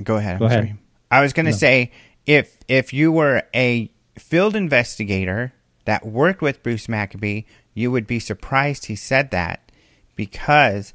[0.03, 0.39] go ahead.
[0.39, 0.65] Go I'm ahead.
[0.69, 0.75] sorry.
[1.11, 1.57] I was going to No.
[1.57, 1.91] say
[2.27, 5.53] if if you were a field investigator
[5.85, 7.43] that worked with Bruce Maccabee,
[7.75, 9.71] you would be surprised he said that
[10.17, 10.93] because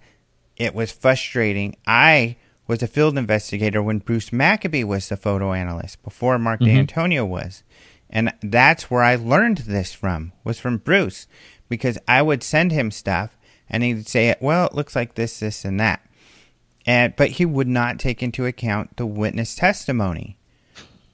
[0.57, 1.75] it was frustrating.
[1.87, 2.37] I
[2.67, 6.75] was a field investigator when Bruce Maccabee was the photo analyst before Mark mm-hmm.
[6.75, 7.63] D'Antonio was.
[8.09, 11.27] And that's where I learned this from, was from Bruce,
[11.69, 13.37] because I would send him stuff
[13.69, 16.07] and he'd say, well, it looks like this, this, and that.
[16.85, 20.37] And, but he would not take into account the witness testimony.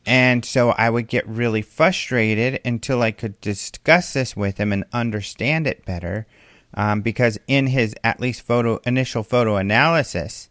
[0.05, 4.85] And so I would get really frustrated until I could discuss this with him and
[4.91, 6.25] understand it better.
[6.73, 10.49] Um, because in his at least photo initial photo analysis,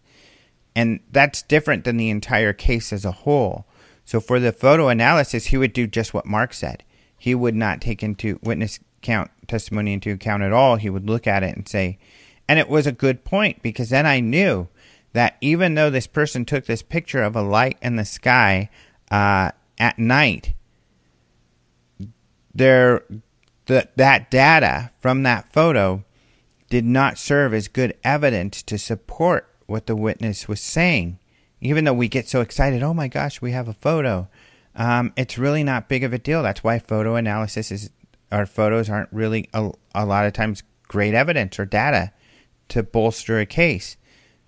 [0.76, 3.64] and that's different than the entire case as a whole.
[4.04, 6.84] So for the photo analysis, he would do just what Mark said.
[7.16, 10.76] He would not take into witness count testimony into account at all.
[10.76, 11.98] He would look at it and say,
[12.48, 14.68] and it was a good point because then I knew
[15.12, 18.70] that even though this person took this picture of a light in the sky
[19.10, 20.54] uh, at night,
[22.54, 23.02] there
[23.66, 26.04] the, that data from that photo
[26.68, 31.18] did not serve as good evidence to support what the witness was saying.
[31.60, 34.28] Even though we get so excited, oh my gosh, we have a photo.
[34.74, 36.42] Um, it's really not big of a deal.
[36.42, 37.90] That's why photo analysis is,
[38.32, 42.12] our photos aren't really a, a lot of times great evidence or data
[42.68, 43.96] to bolster a case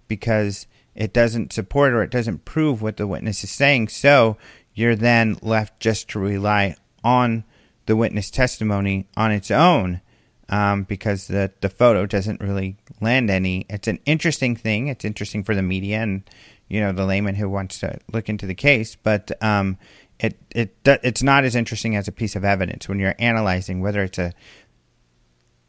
[0.09, 3.88] because it doesn't support or it doesn't prove what the witness is saying.
[3.88, 4.36] So
[4.74, 7.45] you're then left just to rely on
[7.86, 10.01] the witness testimony on its own
[10.49, 13.66] um, because the, the photo doesn't really lend any.
[13.68, 14.88] It's an interesting thing.
[14.88, 16.22] It's interesting for the media and
[16.68, 19.76] you know the layman who wants to look into the case, but um,
[20.18, 24.03] it it it's not as interesting as a piece of evidence when you're analyzing whether
[24.03, 24.32] it's a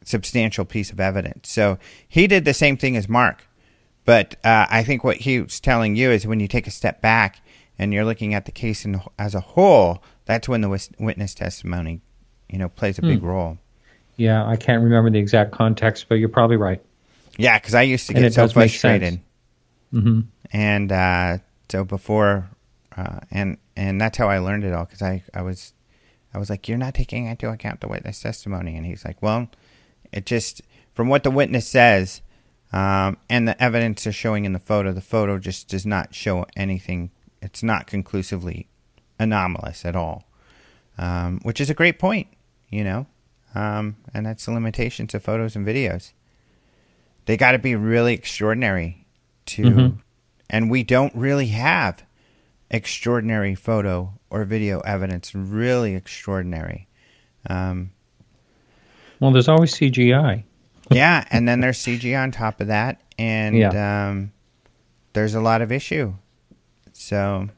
[0.05, 1.49] substantial piece of evidence.
[1.49, 3.43] So he did the same thing as Mark.
[4.05, 7.01] But uh, I think what he was telling you is when you take a step
[7.01, 7.41] back
[7.79, 12.01] and you're looking at the case in, as a whole, that's when the witness testimony,
[12.49, 13.57] you know, plays a big role.
[14.17, 16.81] yeah, I can't remember the exact context, but you're probably right.
[17.37, 19.21] Yeah, because I used to get so frustrated, sense.
[19.91, 21.37] hmm and uh,
[21.69, 22.49] so before,
[22.95, 24.85] uh, and and that's how I learned it all.
[24.85, 25.73] Because I I was,
[26.33, 29.49] I was like, you're not taking into account the witness testimony, and he's like, well,
[30.11, 30.61] it just
[30.93, 32.21] from what the witness says.
[32.73, 34.91] Um, and the evidence is showing in the photo.
[34.91, 37.11] The photo just does not show anything.
[37.41, 38.67] It's not conclusively
[39.19, 40.23] anomalous at all,
[40.97, 42.27] um, which is a great point,
[42.69, 43.05] you know.
[43.53, 46.13] Um, and that's the limitations of photos and videos.
[47.25, 49.05] They got to be really extraordinary
[49.45, 49.97] to, Mhm.
[50.49, 52.03] and we don't really have
[52.71, 55.35] extraordinary photo or video evidence.
[55.35, 56.87] Really extraordinary.
[57.47, 57.91] Um,
[59.19, 60.43] Well, there's always CGI.
[60.89, 63.55] Yeah, and then there's CG on top of that, and
[64.09, 64.31] um,
[65.13, 66.13] there's a lot of issue.
[66.93, 67.49] So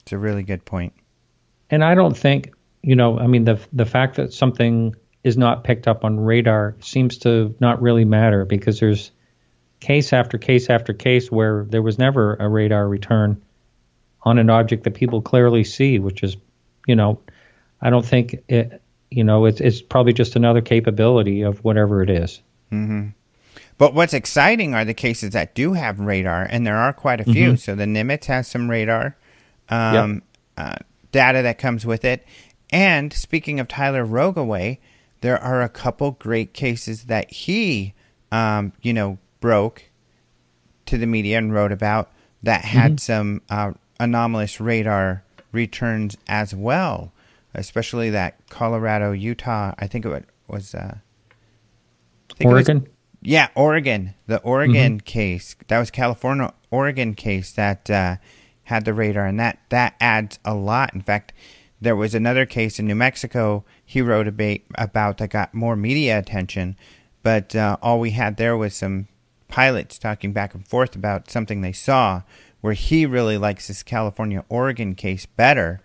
[0.00, 0.92] it's a really good point.
[1.70, 4.94] And I don't think, you know, I mean, the the fact that something
[5.24, 9.10] is not picked up on radar seems to not really matter because there's
[9.80, 13.42] case after case after case where there was never a radar return
[14.22, 16.36] on an object that people clearly see, which is,
[16.86, 17.20] you know,
[17.80, 18.80] I don't think it,
[19.10, 22.40] you know, it's it's probably just another capability of whatever it is.
[22.70, 23.08] hmm
[23.78, 27.24] But what's exciting are the cases that do have radar, and there are quite a
[27.24, 27.52] few.
[27.52, 27.58] Mhm.
[27.58, 29.16] So the Nimitz has some radar
[29.68, 30.22] um,
[30.56, 30.76] uh,
[31.12, 32.24] data that comes with it.
[32.70, 34.78] And speaking of Tyler Rogoway,
[35.20, 37.94] there are a couple great cases that he,
[38.32, 39.84] um, you know, broke
[40.86, 42.10] to the media and wrote about
[42.42, 47.12] that had some uh, anomalous radar returns as well,
[47.56, 49.74] especially that Colorado, Utah.
[49.78, 50.74] I think it was.
[50.74, 50.98] Uh,
[52.36, 52.88] think it was- Oregon.
[53.22, 54.14] yeah, Oregon.
[54.26, 55.56] The Oregon case.
[55.68, 58.16] That was California Oregon case that uh,
[58.64, 60.94] had the radar and that that adds a lot.
[60.94, 61.32] In fact,
[61.80, 66.18] there was another case in New Mexico he wrote about, about that got more media
[66.18, 66.76] attention,
[67.22, 69.08] but uh, all we had there was some
[69.48, 72.22] pilots talking back and forth about something they saw
[72.60, 75.80] where he really likes this California Oregon case better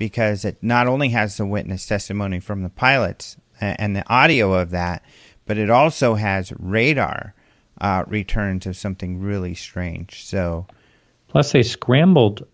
[0.00, 4.70] because it not only has the witness testimony from the pilots and the audio of
[4.70, 5.04] that,
[5.44, 7.34] but it also has radar
[7.82, 10.24] uh, returns of something really strange.
[10.24, 10.66] So,
[11.28, 12.46] Plus, they scrambled.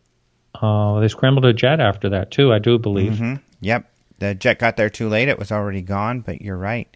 [0.61, 2.53] Uh, they scrambled a jet after that too.
[2.53, 3.13] I do believe.
[3.13, 6.21] mhm, yep, the jet got there too late; it was already gone.
[6.23, 6.89] But you're right,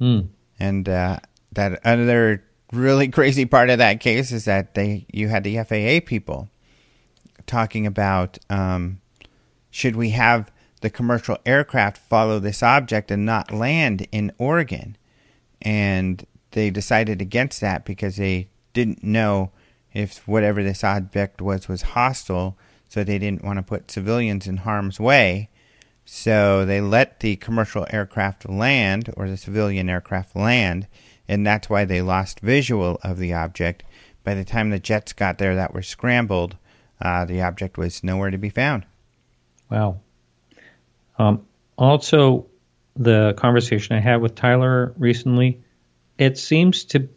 [0.00, 0.28] Mm.
[0.58, 1.20] and uh,
[1.52, 2.42] that other
[2.72, 6.48] really crazy part of that case is that they you had the FAA people
[7.46, 8.99] talking about um,
[9.70, 10.50] should we have
[10.80, 14.96] the commercial aircraft follow this object and not land in Oregon,
[15.60, 19.50] and they decided against that because they didn't know
[19.92, 22.56] if whatever this object was was hostile,
[22.88, 25.48] so they didn't want to put civilians in harm's way.
[26.04, 30.88] So they let the commercial aircraft land or the civilian aircraft land,
[31.28, 33.84] and that's why they lost visual of the object.
[34.24, 36.56] By the time the jets got there that were scrambled,
[37.00, 38.86] uh, the object was nowhere to be found.
[39.70, 40.00] Wow.
[41.18, 41.46] Um,
[41.76, 42.46] also,
[42.96, 45.62] the conversation I had with Tyler recently,
[46.18, 47.08] it seems to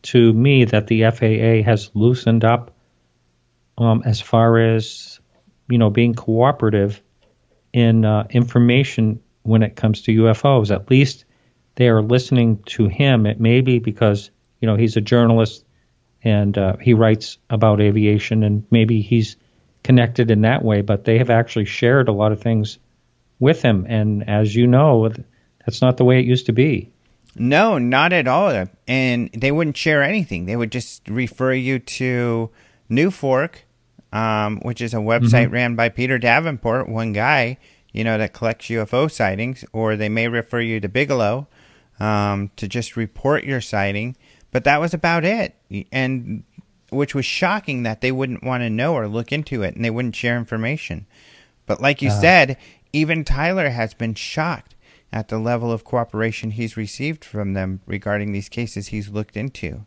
[0.00, 2.72] to me that the FAA has loosened up
[3.76, 5.20] um, as far as
[5.68, 7.02] you know being cooperative
[7.72, 10.74] in uh, information when it comes to UFOs.
[10.74, 11.24] At least
[11.74, 13.26] they are listening to him.
[13.26, 14.30] It may be because
[14.60, 15.64] you know he's a journalist
[16.24, 19.36] and uh, he writes about aviation, and maybe he's
[19.84, 20.82] connected in that way.
[20.82, 22.78] But they have actually shared a lot of things
[23.38, 25.08] with him, and as you know,
[25.60, 26.90] that's not the way it used to be.
[27.36, 28.66] No, not at all.
[28.88, 30.46] And they wouldn't share anything.
[30.46, 32.50] They would just refer you to
[32.90, 33.60] NUFORC
[34.12, 35.54] um, which is a website mm-hmm.
[35.54, 37.58] ran by Peter Davenport, one guy,
[37.92, 41.46] you know, that collects UFO sightings, or they may refer you to Bigelow
[42.00, 44.16] um, to just report your sighting.
[44.50, 45.54] But that was about it.
[45.92, 46.44] And
[46.90, 49.90] which was shocking that they wouldn't want to know or look into it and they
[49.90, 51.06] wouldn't share information.
[51.66, 52.56] But like you uh, said,
[52.92, 54.74] even Tyler has been shocked
[55.12, 59.84] at the level of cooperation he's received from them regarding these cases he's looked into.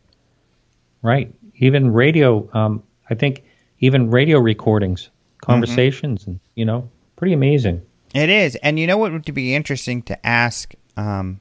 [1.02, 1.32] Right.
[1.56, 3.44] Even radio, um, I think
[3.80, 6.30] even radio recordings, conversations, mm-hmm.
[6.30, 7.82] and you know, pretty amazing.
[8.14, 11.40] It is, and you know what would be interesting to ask um,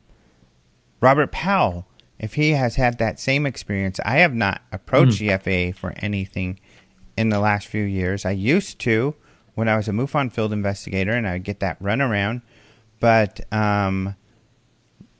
[1.02, 1.86] Robert Powell
[2.22, 4.00] if he has had that same experience.
[4.06, 5.44] I have not approached mm.
[5.44, 6.60] the FAA for anything
[7.18, 8.26] in the last few years.
[8.26, 9.16] I used to
[9.56, 12.44] when I was a MUFON field investigator, and I would get that runaround.
[13.00, 14.16] But um,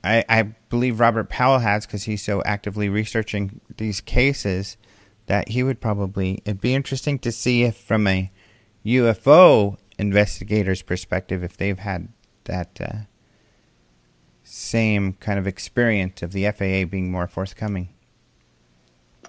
[0.04, 4.76] I, I, believe Robert Powell has because he's so actively researching these cases
[5.26, 6.40] that he would probably.
[6.44, 8.30] It'd be interesting to see if, from a
[8.86, 12.08] UFO investigator's perspective, if they've had
[12.44, 12.92] that uh,
[14.52, 17.88] same kind of experience of the FAA being more forthcoming.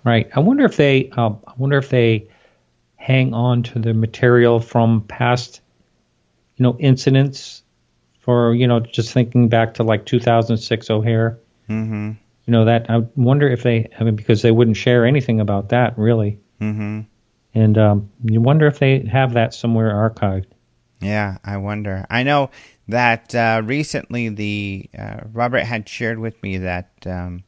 [0.03, 0.30] Right.
[0.36, 1.09] I wonder if they.
[1.15, 2.28] Uh, I wonder if they
[2.95, 5.61] hang on to the material from past,
[6.57, 7.61] you know, incidents.
[8.19, 11.39] For you know, just thinking back to like 2006 O'Hare.
[11.69, 12.11] Mm-hmm
[12.45, 15.69] you know that I wonder if they I mean because they wouldn't share anything about
[15.69, 16.39] that really.
[16.59, 17.01] Mm-hmm.
[17.55, 20.47] And um, you wonder if they have that somewhere archived.
[21.01, 22.05] Yeah, I wonder.
[22.09, 22.49] I know
[22.88, 27.43] that uh, recently the uh, Robert had shared with me that um,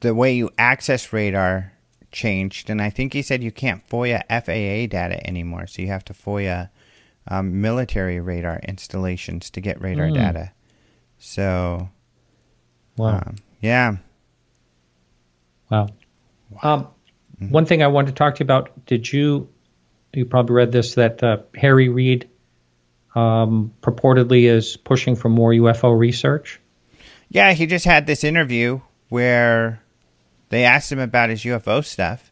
[0.00, 1.72] the way you access radar
[2.12, 6.04] changed, and I think he said you can't FOIA FAA data anymore, so you have
[6.06, 6.70] to FOIA
[7.28, 10.14] um, military radar installations to get radar mm.
[10.14, 10.52] data.
[11.18, 11.88] So,
[12.96, 13.16] wow.
[13.16, 13.96] Um, yeah.
[15.70, 15.88] Wow.
[16.50, 16.74] wow.
[16.74, 16.88] Um,
[17.40, 17.50] mm-hmm.
[17.50, 18.86] One thing I wanted to talk to you about.
[18.86, 19.48] Did you?
[20.12, 22.28] You probably read this that uh, Harry Reid
[23.16, 26.60] um, purportedly is pushing for more UFO research.
[27.28, 29.82] Yeah, he just had this interview where
[30.50, 32.30] they asked him about his UFO stuff,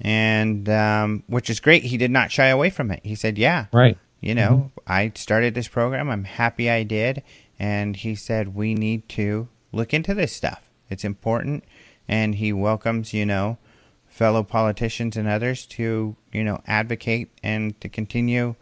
[0.00, 1.82] and um, which is great.
[1.84, 3.00] He did not shy away from it.
[3.02, 3.98] He said, "Yeah, right.
[4.20, 4.92] You know, mm-hmm.
[4.92, 6.10] I started this program.
[6.10, 7.22] I'm happy I did."
[7.58, 10.70] And he said, "We need to look into this stuff.
[10.90, 11.64] It's important,
[12.06, 13.58] and he welcomes, you know,
[14.06, 18.54] fellow politicians and others to, you know, advocate and to continue,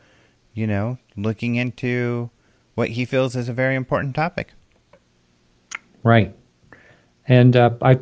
[0.54, 2.30] you know, looking into
[2.74, 4.52] what he feels is a very important topic.
[6.02, 6.34] Right,
[7.26, 7.98] and uh, I,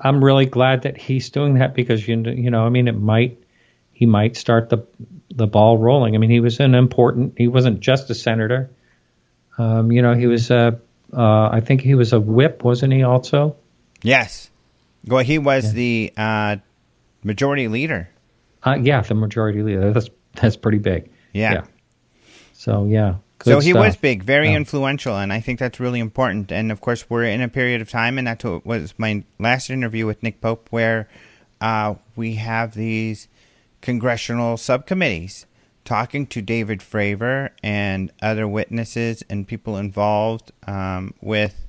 [0.00, 3.42] I'm really glad that he's doing that because you you know, I mean, it might
[3.92, 4.86] he might start the
[5.34, 6.14] the ball rolling.
[6.14, 7.34] I mean, he was an important.
[7.38, 8.70] He wasn't just a senator.
[9.58, 10.80] Um, you know, he was a
[11.12, 13.02] uh, I think he was a whip, wasn't he?
[13.02, 13.56] Also.
[14.02, 14.50] Yes.
[15.06, 15.72] Well, he was yeah.
[15.72, 16.56] the uh,
[17.22, 18.08] majority leader.
[18.62, 19.92] Uh, yeah, the majority leader.
[19.92, 21.10] That's that's pretty big.
[21.32, 21.52] Yeah.
[21.52, 21.64] yeah.
[22.62, 23.16] So yeah.
[23.42, 23.86] so he stuff.
[23.86, 24.56] was big, very yeah.
[24.56, 26.52] influential, and I think that's really important.
[26.52, 29.68] And of course, we're in a period of time, and that's what was my last
[29.68, 31.08] interview with Nick Pope, where
[31.60, 33.26] uh, we have these
[33.80, 35.44] congressional subcommittees
[35.84, 41.66] talking to David Fravor and other witnesses and people involved um, with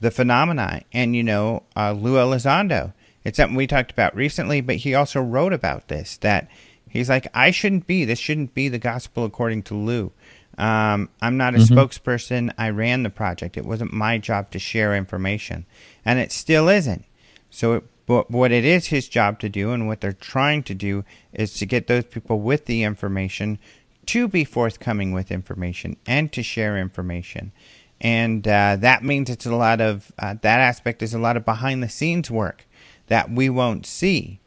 [0.00, 0.80] the phenomena.
[0.90, 2.94] And, you know, uh, Lou Elizondo,
[3.24, 6.48] it's something we talked about recently, but he also wrote about this that
[6.94, 10.12] he's like, I shouldn't be, this shouldn't be the gospel according to Lou.
[10.56, 11.76] Um, I'm not a mm-hmm.
[11.76, 12.52] spokesperson.
[12.56, 13.58] I ran the project.
[13.58, 15.66] It wasn't my job to share information,
[16.04, 17.04] and it still isn't.
[17.50, 20.74] So, it, but what it is his job to do, and what they're trying to
[20.74, 23.58] do, is to get those people with the information
[24.06, 27.52] to be forthcoming with information and to share information.
[28.00, 31.44] And uh, that means it's a lot of uh, that aspect is a lot of
[31.44, 32.66] behind the scenes work
[33.06, 34.40] that we won't see,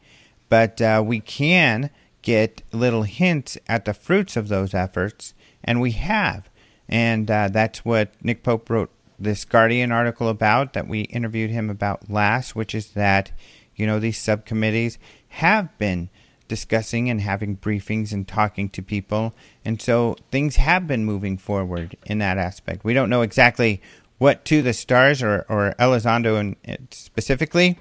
[0.48, 1.90] but uh, we can
[2.22, 6.48] get little hints at the fruits of those efforts, and we have.
[6.88, 11.70] And uh, that's what Nick Pope wrote this Guardian article about that we interviewed him
[11.70, 13.32] about last, which is that,
[13.76, 14.98] you know, these subcommittees
[15.28, 16.08] have been
[16.46, 19.34] discussing and having briefings and talking to people.
[19.64, 22.84] And so things have been moving forward in that aspect.
[22.84, 23.82] We don't know exactly
[24.18, 27.78] what To the Stars or, or Elizondo in, specifically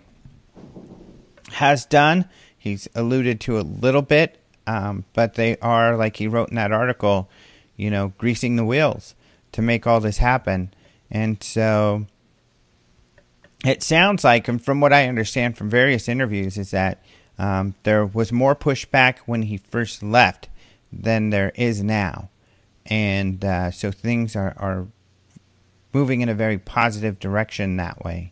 [1.54, 2.28] has done.
[2.68, 6.72] He's alluded to a little bit, um, but they are, like he wrote in that
[6.72, 7.30] article,
[7.76, 9.16] you know, greasing the wheels
[9.54, 10.74] to make all this happen.
[11.10, 12.06] And so
[13.66, 17.02] it sounds like, and from what I understand from various interviews, is that
[17.40, 20.50] um, there was more pushback when he first left
[20.92, 22.30] than there is now.
[22.86, 24.88] And uh, so things are, are
[25.94, 28.32] moving in a very positive direction that way,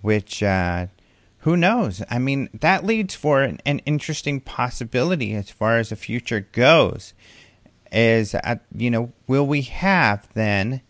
[0.00, 0.86] which uh,
[1.40, 2.02] who knows?
[2.10, 7.14] I mean, that leads for an, an, interesting possibility as far as the future goes.
[7.90, 10.82] Is, uh, you know, will we have then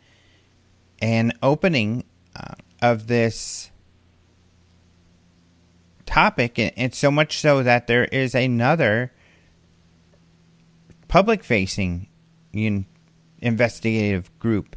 [1.00, 2.04] an opening
[2.36, 3.70] uh, of this
[6.04, 9.12] topic, and, so much so that there is another
[11.08, 12.08] public facing
[13.40, 14.76] investigative group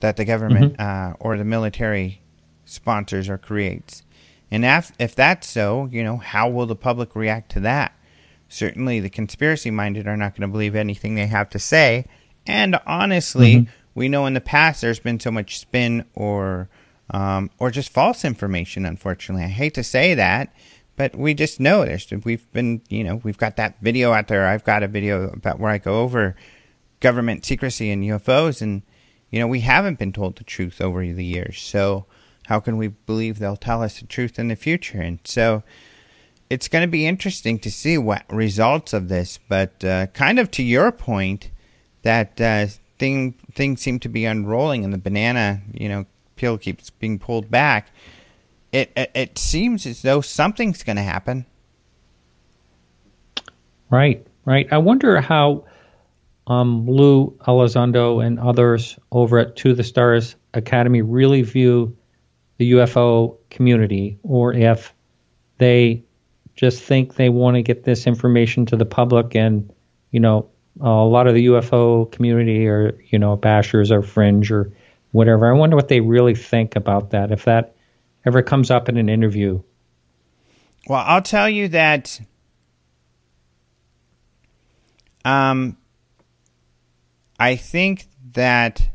[0.00, 1.12] that the government mm-hmm.
[1.12, 2.20] uh, or the military
[2.64, 4.02] sponsors or creates.
[4.50, 7.94] And if, if that's so, you know, how will the public react to that?
[8.48, 12.06] Certainly, the conspiracy minded are not going to believe anything they have to say.
[12.46, 13.70] And honestly, mm-hmm.
[13.94, 16.68] we know in the past there's been so much spin or
[17.10, 18.84] um, or just false information.
[18.84, 20.52] Unfortunately, I hate to say that,
[20.96, 24.46] but we just know there's we've been you know we've got that video out there.
[24.46, 26.34] I've got a video about where I go over
[27.00, 28.82] government secrecy and UFOs, and
[29.30, 31.60] you know we haven't been told the truth over the years.
[31.60, 32.06] So
[32.50, 35.00] how can we believe they'll tell us the truth in the future?
[35.00, 35.62] And so
[36.50, 39.38] it's going to be interesting to see what results of this.
[39.48, 41.52] But uh, kind of to your point,
[42.02, 42.66] that uh,
[42.98, 47.52] thing things seem to be unrolling, and the banana, you know, peel keeps being pulled
[47.52, 47.92] back,
[48.72, 51.46] it it, it seems as though something's going to happen.
[53.90, 54.66] Right, right.
[54.72, 55.66] I wonder how
[56.48, 61.96] um, Lou Elizondo and others over at To the Stars Academy really view
[62.60, 64.94] the UFO community, or if
[65.56, 66.04] they
[66.56, 69.72] just think they want to get this information to the public and,
[70.10, 70.46] you know,
[70.78, 74.70] a lot of the UFO community or, you know, bashers or fringe or
[75.12, 75.50] whatever.
[75.50, 77.76] I wonder what they really think about that, if that
[78.26, 79.62] ever comes up in an interview.
[80.86, 82.20] Well, I'll tell you that
[85.24, 85.78] um,
[87.38, 88.86] I think that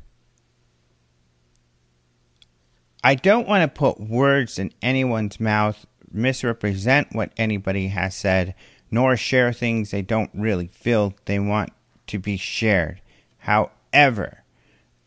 [3.06, 8.56] I don't want to put words in anyone's mouth, misrepresent what anybody has said,
[8.90, 11.70] nor share things they don't really feel they want
[12.08, 13.02] to be shared.
[13.38, 14.44] However,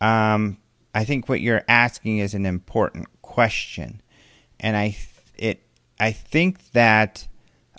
[0.01, 0.59] um,
[0.95, 4.01] I think what you're asking is an important question,
[4.61, 4.97] and I
[5.37, 5.65] it
[5.99, 7.27] I think that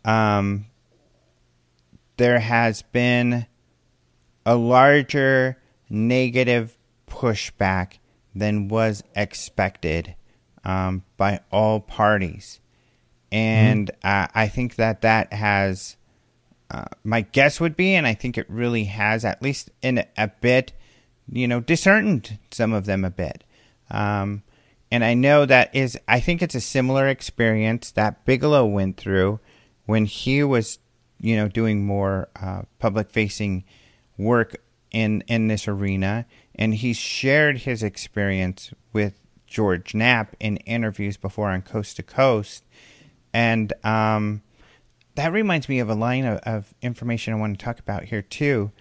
[0.04, 0.66] um,
[2.18, 3.46] there has been
[4.46, 6.78] a larger negative
[7.08, 7.99] pushback
[8.40, 10.16] than was expected
[10.64, 12.60] um, by all parties,
[13.32, 14.24] and mm-hmm.
[14.24, 15.96] uh, I think that that has.
[16.72, 20.28] Uh, my guess would be, and I think it really has, at least in a
[20.28, 20.72] bit,
[21.28, 23.44] you know, disheartened some of them a bit.
[23.90, 24.44] Um,
[24.92, 29.40] and I know that is, I think it's a similar experience that Bigelow went through
[29.88, 30.78] when he was,
[31.20, 33.64] you know, doing more uh, public facing
[34.20, 34.56] work
[34.92, 36.28] in, in this arena.
[36.60, 42.64] And he shared his experience with George Knapp in interviews before on Coast to Coast.
[43.34, 44.44] And um,
[45.16, 48.22] that reminds me of a line of, of, information I want to talk about here,
[48.22, 48.72] too.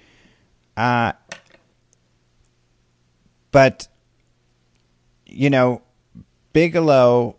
[0.77, 1.13] Uh,
[3.51, 3.89] but
[5.29, 5.83] you know,
[6.53, 7.37] Bigelow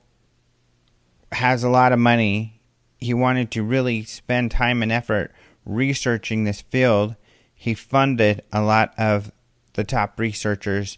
[1.31, 2.61] has a lot of money.
[2.99, 5.31] He wanted to really spend time and effort
[5.65, 7.15] researching this field.
[7.53, 9.31] He funded a lot of
[9.79, 10.97] the top researchers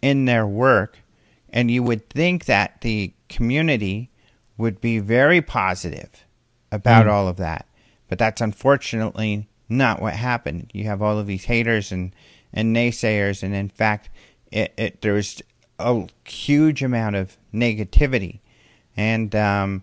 [0.00, 0.98] in their work,
[1.50, 4.10] and you would think that the community
[4.56, 6.24] would be very positive
[6.70, 7.12] about mm.
[7.12, 7.66] all of that.
[8.08, 10.70] But that's unfortunately not what happened.
[10.72, 12.14] You have all of these haters and,
[12.54, 14.08] and naysayers, and in fact,
[14.50, 15.42] it, it there was
[15.78, 18.40] a huge amount of negativity,
[18.96, 19.82] and um,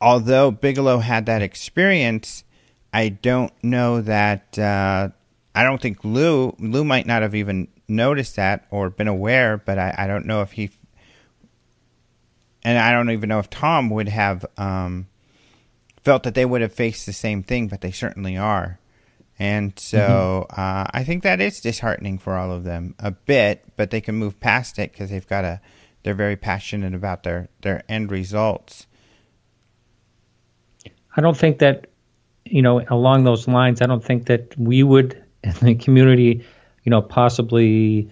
[0.00, 2.44] although Bigelow had that experience,
[2.92, 4.56] I don't know that.
[4.56, 5.08] Uh,
[5.58, 9.76] I don't think Lou Lou might not have even noticed that or been aware, but
[9.76, 10.70] I, I don't know if he.
[12.62, 15.08] And I don't even know if Tom would have um,
[16.04, 18.78] felt that they would have faced the same thing, but they certainly are.
[19.36, 20.60] And so mm-hmm.
[20.60, 24.14] uh, I think that is disheartening for all of them a bit, but they can
[24.14, 25.60] move past it because they've got a.
[26.04, 28.86] They're very passionate about their their end results.
[31.16, 31.88] I don't think that,
[32.44, 36.44] you know, along those lines, I don't think that we would in the community,
[36.84, 38.10] you know, possibly,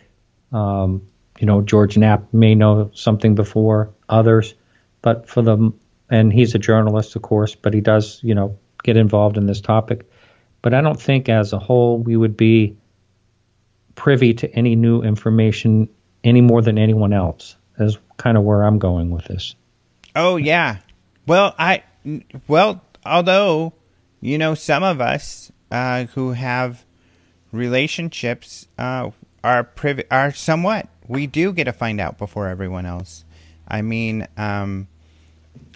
[0.52, 1.06] um,
[1.38, 4.54] you know, George Knapp may know something before others,
[5.02, 5.72] but for the
[6.08, 9.60] and he's a journalist, of course, but he does, you know, get involved in this
[9.60, 10.08] topic.
[10.62, 12.76] But I don't think as a whole we would be
[13.94, 15.88] privy to any new information
[16.22, 17.56] any more than anyone else.
[17.78, 19.54] Is kind of where I'm going with this.
[20.14, 20.78] Oh yeah.
[21.26, 21.82] Well, I
[22.48, 23.74] well, although
[24.20, 26.85] you know some of us uh, who have
[27.56, 29.10] relationships uh,
[29.42, 33.24] are privy are somewhat we do get to find out before everyone else.
[33.68, 34.88] I mean, um,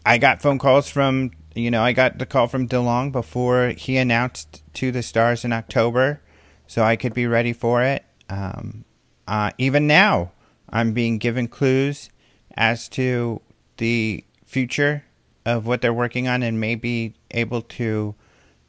[0.05, 3.97] I got phone calls from you know I got the call from DeLonge before he
[3.97, 6.21] announced to the stars in October,
[6.67, 8.05] so I could be ready for it.
[8.29, 8.85] Um,
[9.27, 10.33] uh, even now,
[10.69, 12.11] I'm being given clues
[12.57, 13.41] as to
[13.77, 15.05] the future
[15.47, 18.15] of what they're working on and may be able to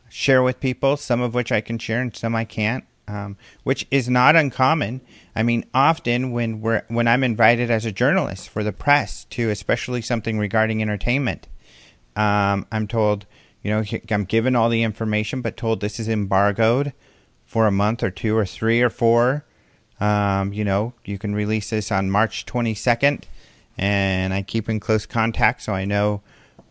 [0.10, 2.86] share with people, some of which I can share and some I can't.
[3.12, 5.02] Um, which is not uncommon.
[5.36, 9.50] I mean, often when we're when I'm invited as a journalist for the press to,
[9.50, 11.50] especially something regarding entertainment,
[12.16, 13.26] um, I'm told,
[13.64, 16.94] you know, I'm given all the information, but told this is embargoed
[17.46, 19.44] for a month or two or three or four.
[20.00, 23.24] Um, you know, you can release this on March 22nd,
[23.78, 26.22] and I keep in close contact so I know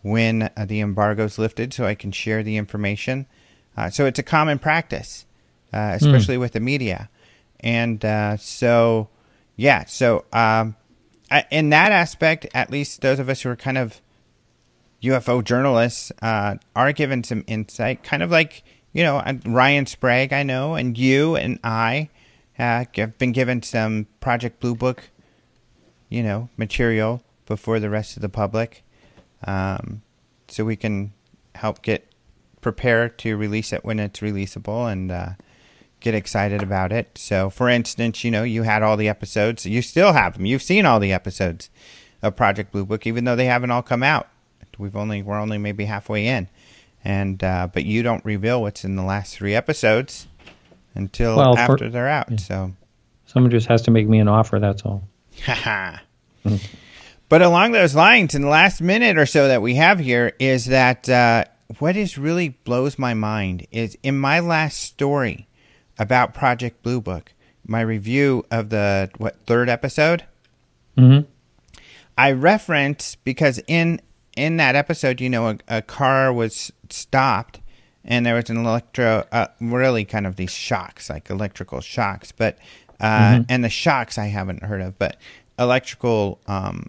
[0.01, 3.27] when uh, the embargo is lifted, so I can share the information.
[3.77, 5.25] Uh, so it's a common practice,
[5.73, 6.05] uh, hmm.
[6.05, 6.41] especially mm.
[6.41, 7.09] with the media,
[7.59, 9.09] and uh, so
[9.55, 10.75] yeah, so um,
[11.29, 14.01] I, in that aspect, at least those of us who are kind of
[15.03, 20.43] UFO journalists uh, are given some insight, kind of like you know Ryan Sprague, I
[20.43, 22.09] know, and you and I
[22.59, 25.09] uh, have been given some Project Blue Book,
[26.09, 28.83] you know, material before the rest of the public,
[29.45, 30.01] um,
[30.47, 31.13] so we can
[31.55, 32.07] help get
[32.61, 35.29] prepared to release it when it's releasable and uh,
[36.01, 37.17] get excited about it.
[37.17, 40.45] So, for instance, you know, you had all the episodes, you still have them.
[40.45, 41.69] You've seen all the episodes
[42.21, 44.27] of Project Blue Book, even though they haven't all come out.
[44.77, 46.49] We've only we're only maybe halfway in,
[47.03, 50.27] and uh, but you don't reveal what's in the last three episodes
[50.95, 52.31] until well, after for, they're out.
[52.31, 52.37] Yeah.
[52.37, 52.71] So
[53.25, 54.59] someone just has to make me an offer.
[54.59, 55.03] That's all.
[57.31, 60.65] But along those lines, in the last minute or so that we have here, is
[60.65, 61.45] that uh,
[61.79, 65.47] what is really blows my mind is in my last story
[66.01, 67.31] about Project Blue Book,
[67.67, 70.25] my review of the what third episode.
[70.97, 71.29] Mm-hmm.
[72.17, 74.01] I reference because in
[74.35, 77.61] in that episode, you know, a, a car was stopped
[78.03, 82.57] and there was an electro, uh, really kind of these shocks, like electrical shocks, but,
[82.99, 83.43] uh, mm-hmm.
[83.47, 85.17] and the shocks I haven't heard of, but
[85.59, 86.87] electrical um,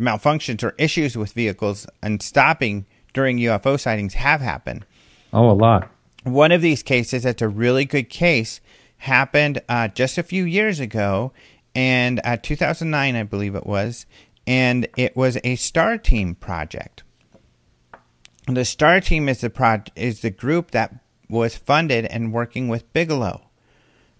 [0.00, 4.84] malfunctions or issues with vehicles and stopping during UFO sightings have happened.
[5.32, 5.91] Oh, a lot.
[6.24, 8.60] One of these cases that's a really good case
[8.98, 11.32] happened uh, just a few years ago,
[11.74, 14.06] and uh, 2009, I believe it was,
[14.46, 17.02] and it was a Star Team project.
[18.46, 20.94] The Star Team is the pro- is the group that
[21.28, 23.42] was funded and working with Bigelow,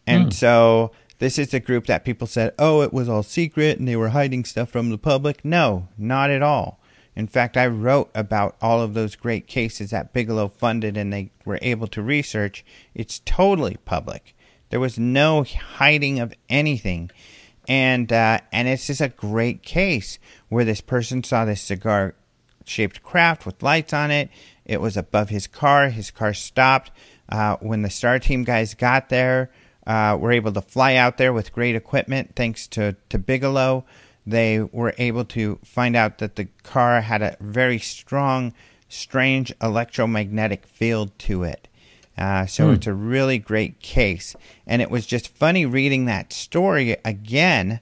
[0.06, 0.32] and mm.
[0.32, 3.96] so this is the group that people said, "Oh, it was all secret and they
[3.96, 6.80] were hiding stuff from the public." No, not at all.
[7.14, 11.30] In fact, I wrote about all of those great cases that Bigelow funded and they
[11.44, 12.64] were able to research.
[12.94, 14.34] It's totally public.
[14.70, 17.10] There was no hiding of anything
[17.68, 20.18] and uh, and it's just a great case
[20.48, 22.14] where this person saw this cigar
[22.64, 24.30] shaped craft with lights on it.
[24.64, 25.88] It was above his car.
[25.90, 26.90] His car stopped.
[27.28, 29.50] Uh, when the Star Team guys got there,
[29.86, 33.84] uh, were able to fly out there with great equipment thanks to, to Bigelow.
[34.26, 38.54] They were able to find out that the car had a very strong,
[38.88, 41.68] strange electromagnetic field to it.
[42.16, 42.74] Uh, so hmm.
[42.74, 44.36] it's a really great case.
[44.66, 47.80] And it was just funny reading that story again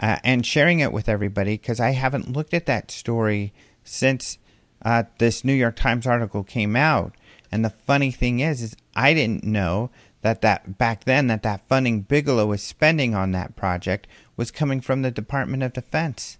[0.00, 3.52] uh, and sharing it with everybody because I haven't looked at that story
[3.84, 4.38] since
[4.82, 7.14] uh, this New York Times article came out.
[7.52, 9.90] And the funny thing is, is I didn't know
[10.22, 14.06] that that back then that that funding Bigelow was spending on that project
[14.40, 16.38] was coming from the Department of Defense.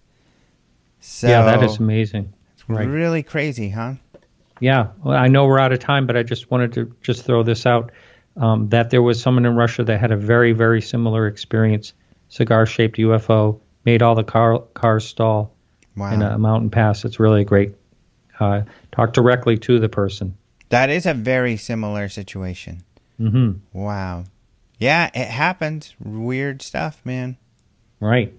[1.01, 2.33] So, yeah, that is amazing.
[2.55, 2.89] It's Right.
[2.89, 3.97] Really crazy, huh?
[4.59, 7.43] Yeah, well, I know we're out of time, but I just wanted to just throw
[7.43, 7.93] this out
[8.39, 11.93] um, that there was someone in Russia that had a very, very similar experience.
[12.31, 15.55] Cigar-shaped UFO made all the car cars stall
[15.95, 16.13] Wow.
[16.15, 17.05] in a mountain pass.
[17.05, 17.75] It's really great.
[18.39, 18.63] Uh,
[18.93, 20.35] talk directly to the person.
[20.71, 22.83] That is a very similar situation.
[23.21, 23.59] Mm-hmm.
[23.79, 24.25] Wow.
[24.79, 25.95] Yeah, it happens.
[26.03, 27.37] Weird stuff, man.
[28.01, 28.35] Right.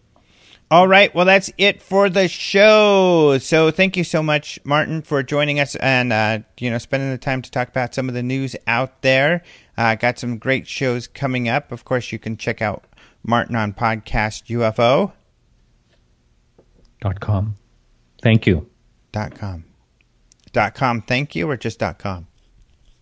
[0.70, 1.14] All right.
[1.14, 3.38] Well, that's it for the show.
[3.40, 7.18] So thank you so much, Martin, for joining us and, uh, you know, spending the
[7.18, 9.44] time to talk about some of the news out there.
[9.78, 11.72] Uh, got some great shows coming up.
[11.72, 12.86] Of course, you can check out
[13.24, 15.12] Martin on Podcast UFO.
[17.02, 17.56] Dot com.
[18.22, 18.70] Thank you.
[19.12, 19.66] Dot com.
[20.54, 21.02] Dot com.
[21.02, 22.28] Thank you, or just dot com.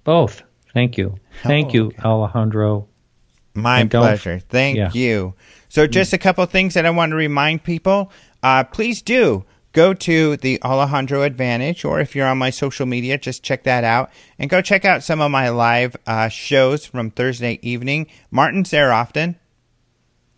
[0.05, 0.41] Both.
[0.73, 1.17] Thank you.
[1.43, 2.01] Thank Oh, you, okay.
[2.03, 2.87] Alejandro.
[3.53, 4.39] My And pleasure.
[4.39, 4.91] Thank yeah.
[4.93, 5.33] you.
[5.69, 8.11] So, just a couple things that I want to remind people.
[8.43, 13.17] Uh, please do go to the Alejandro Advantage, or if you're on my social media,
[13.19, 14.09] just check that out
[14.39, 18.07] and go check out some of my live uh, shows from Thursday evening.
[18.31, 19.35] Martin's there often.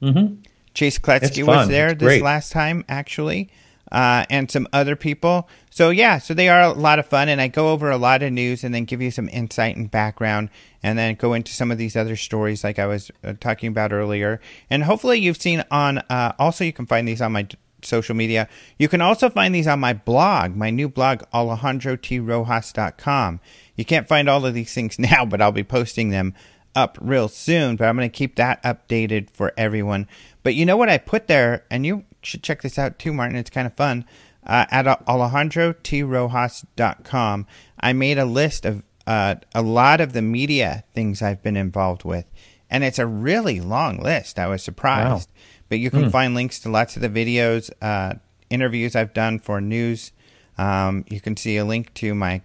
[0.02, 0.36] hmm
[0.74, 2.22] Chase Kloetzke was there It's this great.
[2.24, 3.50] last time, actually,
[3.92, 5.50] uh, and some other people.
[5.70, 8.24] So, yeah, so they are a lot of fun, and I go over a lot
[8.24, 10.50] of news and then give you some insight and background,
[10.84, 13.94] and then go into some of these other stories like I was uh, talking about
[13.94, 14.42] earlier.
[14.70, 17.48] And hopefully, you've seen on, uh, also, you can find these on my
[17.84, 18.48] social media.
[18.78, 23.40] You can also find these on my blog, my new blog, alejandrotrojas.com.
[23.76, 26.36] You can't find all of these things now, but I'll be posting them
[26.76, 30.08] up real soon, but I'm going to keep that updated for everyone.
[30.44, 33.38] But you know what I put there, and you should check this out too, Martin.
[33.38, 34.06] It's kind of fun.
[34.46, 37.48] Uh, at alejandrotrojas.com,
[37.80, 42.04] I made a list of uh, a lot of the media things I've been involved
[42.04, 42.26] with,
[42.70, 44.40] and it's a really long list.
[44.40, 45.30] I was surprised.
[45.70, 48.16] But you can find links to lots of the videos, uh,
[48.50, 50.12] interviews I've done for news.
[50.58, 52.42] Um, you can see a link to my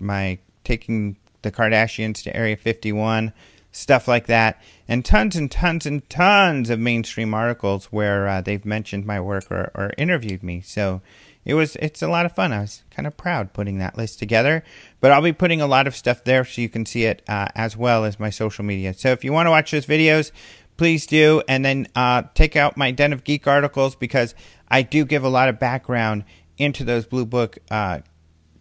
[0.00, 3.34] my taking the Kardashians to Area 51,
[3.74, 8.64] stuff like that, and tons and tons and tons of mainstream articles where uh, they've
[8.64, 10.60] mentioned my work or, or interviewed me.
[10.60, 11.02] So
[11.44, 12.52] it was it's a lot of fun.
[12.52, 14.62] I was kind of proud putting that list together.
[15.00, 17.48] But I'll be putting a lot of stuff there so you can see it uh,
[17.54, 18.94] as well as my social media.
[18.94, 20.30] So if you want to watch those videos,
[20.76, 24.34] please do, and then uh, take out my Den of Geek articles because
[24.68, 26.24] I do give a lot of background
[26.56, 28.00] into those Blue Book uh,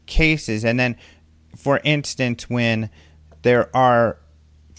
[0.07, 0.65] cases.
[0.65, 0.97] And then,
[1.55, 2.89] for instance, when
[3.43, 4.17] there are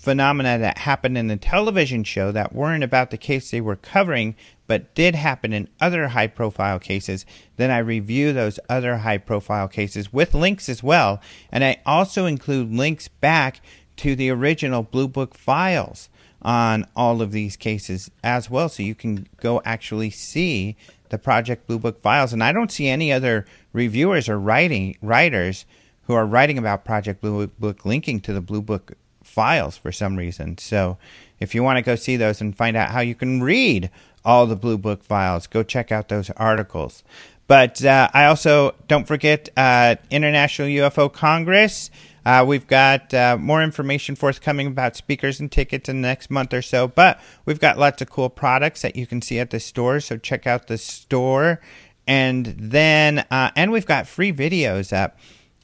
[0.04, 4.36] phenomena that happened in the television show that weren't about the case they were covering,
[4.66, 7.24] but did happen in other high profile cases,
[7.56, 11.20] then I review those other high profile cases with links as well.
[11.50, 13.62] And I also include links back
[13.96, 16.10] to the original Blue Book files
[16.42, 18.68] on all of these cases as well.
[18.68, 20.76] So you can go actually see
[21.08, 22.34] the Project Blue Book files.
[22.34, 25.64] And I don't see any other reviewers or writing writers
[26.02, 28.92] who are writing about Project Blue Book linking to the Blue Book
[29.34, 30.56] files for some reason.
[30.58, 30.96] So
[31.40, 33.90] if you want to go see those and find out how you can read
[34.24, 37.02] all the Blue Book files, go check out those articles.
[37.46, 41.90] But uh, I also don't forget uh, International UFO Congress.
[42.24, 46.54] Uh, we've got uh, more information forthcoming about speakers and tickets in the next month
[46.54, 49.60] or so, but we've got lots of cool products that you can see at the
[49.60, 50.00] store.
[50.00, 51.60] So check out the store,
[52.06, 55.18] and then uh, and we've got free videos up.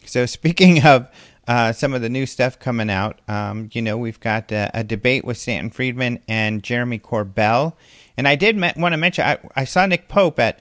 [0.05, 1.09] So speaking of
[1.51, 4.85] uh, some of the new stuff coming out, um, you know, we've got a, a
[4.85, 7.75] debate with Stanton Friedman and Jeremy Corbell,
[8.17, 10.61] and I did me- want to mention I, I saw Nick Pope at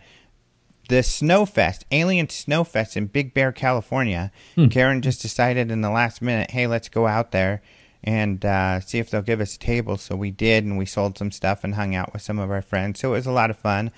[0.88, 4.32] the Snowfest, Alien Snowfest in Big Bear, California.
[4.72, 7.62] Karen just decided in the last minute, hey, let's go out there
[8.04, 9.98] and uh, see if they'll give us a table.
[9.98, 12.64] So we did, and we sold some stuff and hung out with some of our
[12.64, 13.00] friends.
[13.00, 13.92] So it was a lot of fun.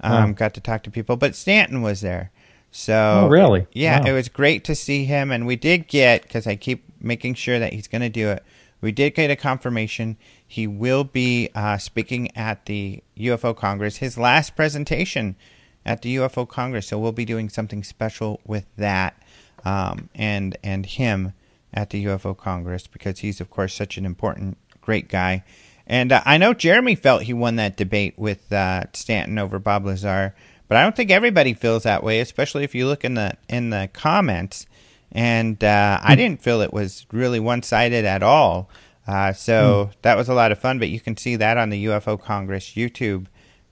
[0.00, 0.32] Um, Wow.
[0.32, 2.30] Got to talk to people, but Stanton was there.
[2.70, 3.66] So Oh, really?
[3.72, 4.06] Yeah, Wow.
[4.10, 7.58] it was great to see him, and we did get because I keep making sure
[7.58, 8.42] that he's going to do it.
[8.80, 10.16] We did get a confirmation
[10.46, 13.96] he will be uh, speaking at the UFO Congress.
[13.98, 15.36] His last presentation
[15.84, 19.20] at the UFO Congress, so we'll be doing something special with that
[19.64, 21.32] um, and and him
[21.74, 25.44] at the UFO Congress because he's of course such an important, great guy.
[25.86, 29.84] And uh, I know Jeremy felt he won that debate with uh, Stanton over Bob
[29.86, 30.34] Lazar,
[30.68, 33.70] but I don't think everybody feels that way, especially if you look in the in
[33.70, 34.66] the comments.
[35.10, 38.68] And uh, I didn't feel it was really one sided at all.
[39.06, 40.78] Uh, so that was a lot of fun.
[40.78, 43.26] But you can see that on the UFO Congress YouTube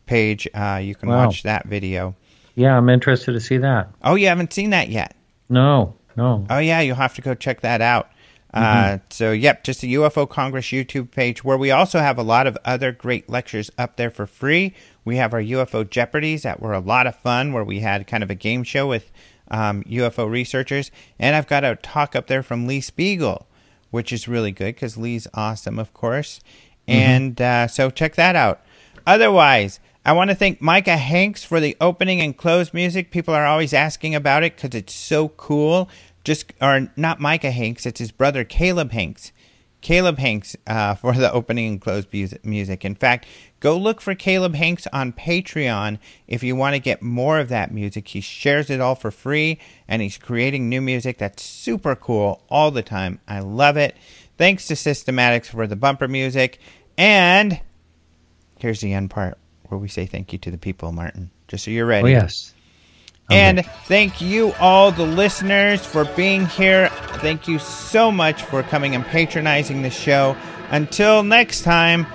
[0.06, 0.48] page.
[0.54, 1.26] Uh, you can Wow.
[1.26, 2.14] watch that video.
[2.54, 3.90] Yeah, I'm interested to see that.
[4.02, 5.14] Oh, you haven't seen that yet?
[5.50, 6.46] No, no.
[6.48, 8.10] Oh yeah, you'll have to go check that out.
[8.54, 12.46] Uh, so yep, just the UFO Congress YouTube page where we also have a lot
[12.46, 14.72] of other great lectures up there for free.
[15.06, 18.24] We have our UFO Jeopardies that were a lot of fun, where we had kind
[18.24, 19.10] of a game show with
[19.48, 20.90] um, UFO researchers.
[21.18, 23.46] And I've got a talk up there from Lee Spiegel,
[23.90, 26.40] which is really good because Lee's awesome, of course.
[26.88, 28.60] And uh, so check that out.
[29.06, 33.12] Otherwise, I want to thank Micah Hanks for the opening and close music.
[33.12, 35.88] People are always asking about it because it's so cool.
[36.24, 39.30] Just or not Micah Hanks, it's his brother Caleb Hanks.
[39.80, 42.06] Caleb Hanks uh, for the opening and close
[42.42, 42.84] music.
[42.84, 43.26] In fact,
[43.66, 45.98] go look for Caleb Hanks on Patreon
[46.28, 48.06] if you want to get more of that music.
[48.06, 52.70] He shares it all for free and he's creating new music that's super cool all
[52.70, 53.18] the time.
[53.26, 53.96] I love it.
[54.38, 56.60] Thanks to Systematics for the bumper music.
[56.96, 57.58] And
[58.60, 61.72] here's the end part where we say thank you to the people, Martin, just so
[61.72, 62.14] you're ready.
[62.14, 62.54] Oh, yes.
[63.32, 66.88] and thank you, all the listeners, for being here.
[67.14, 70.36] Thank you so much for coming and patronizing the show.
[70.70, 72.06] Until next time,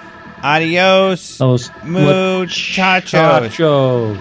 [0.41, 3.13] adios, Those muchachos.
[3.13, 4.17] muchachos.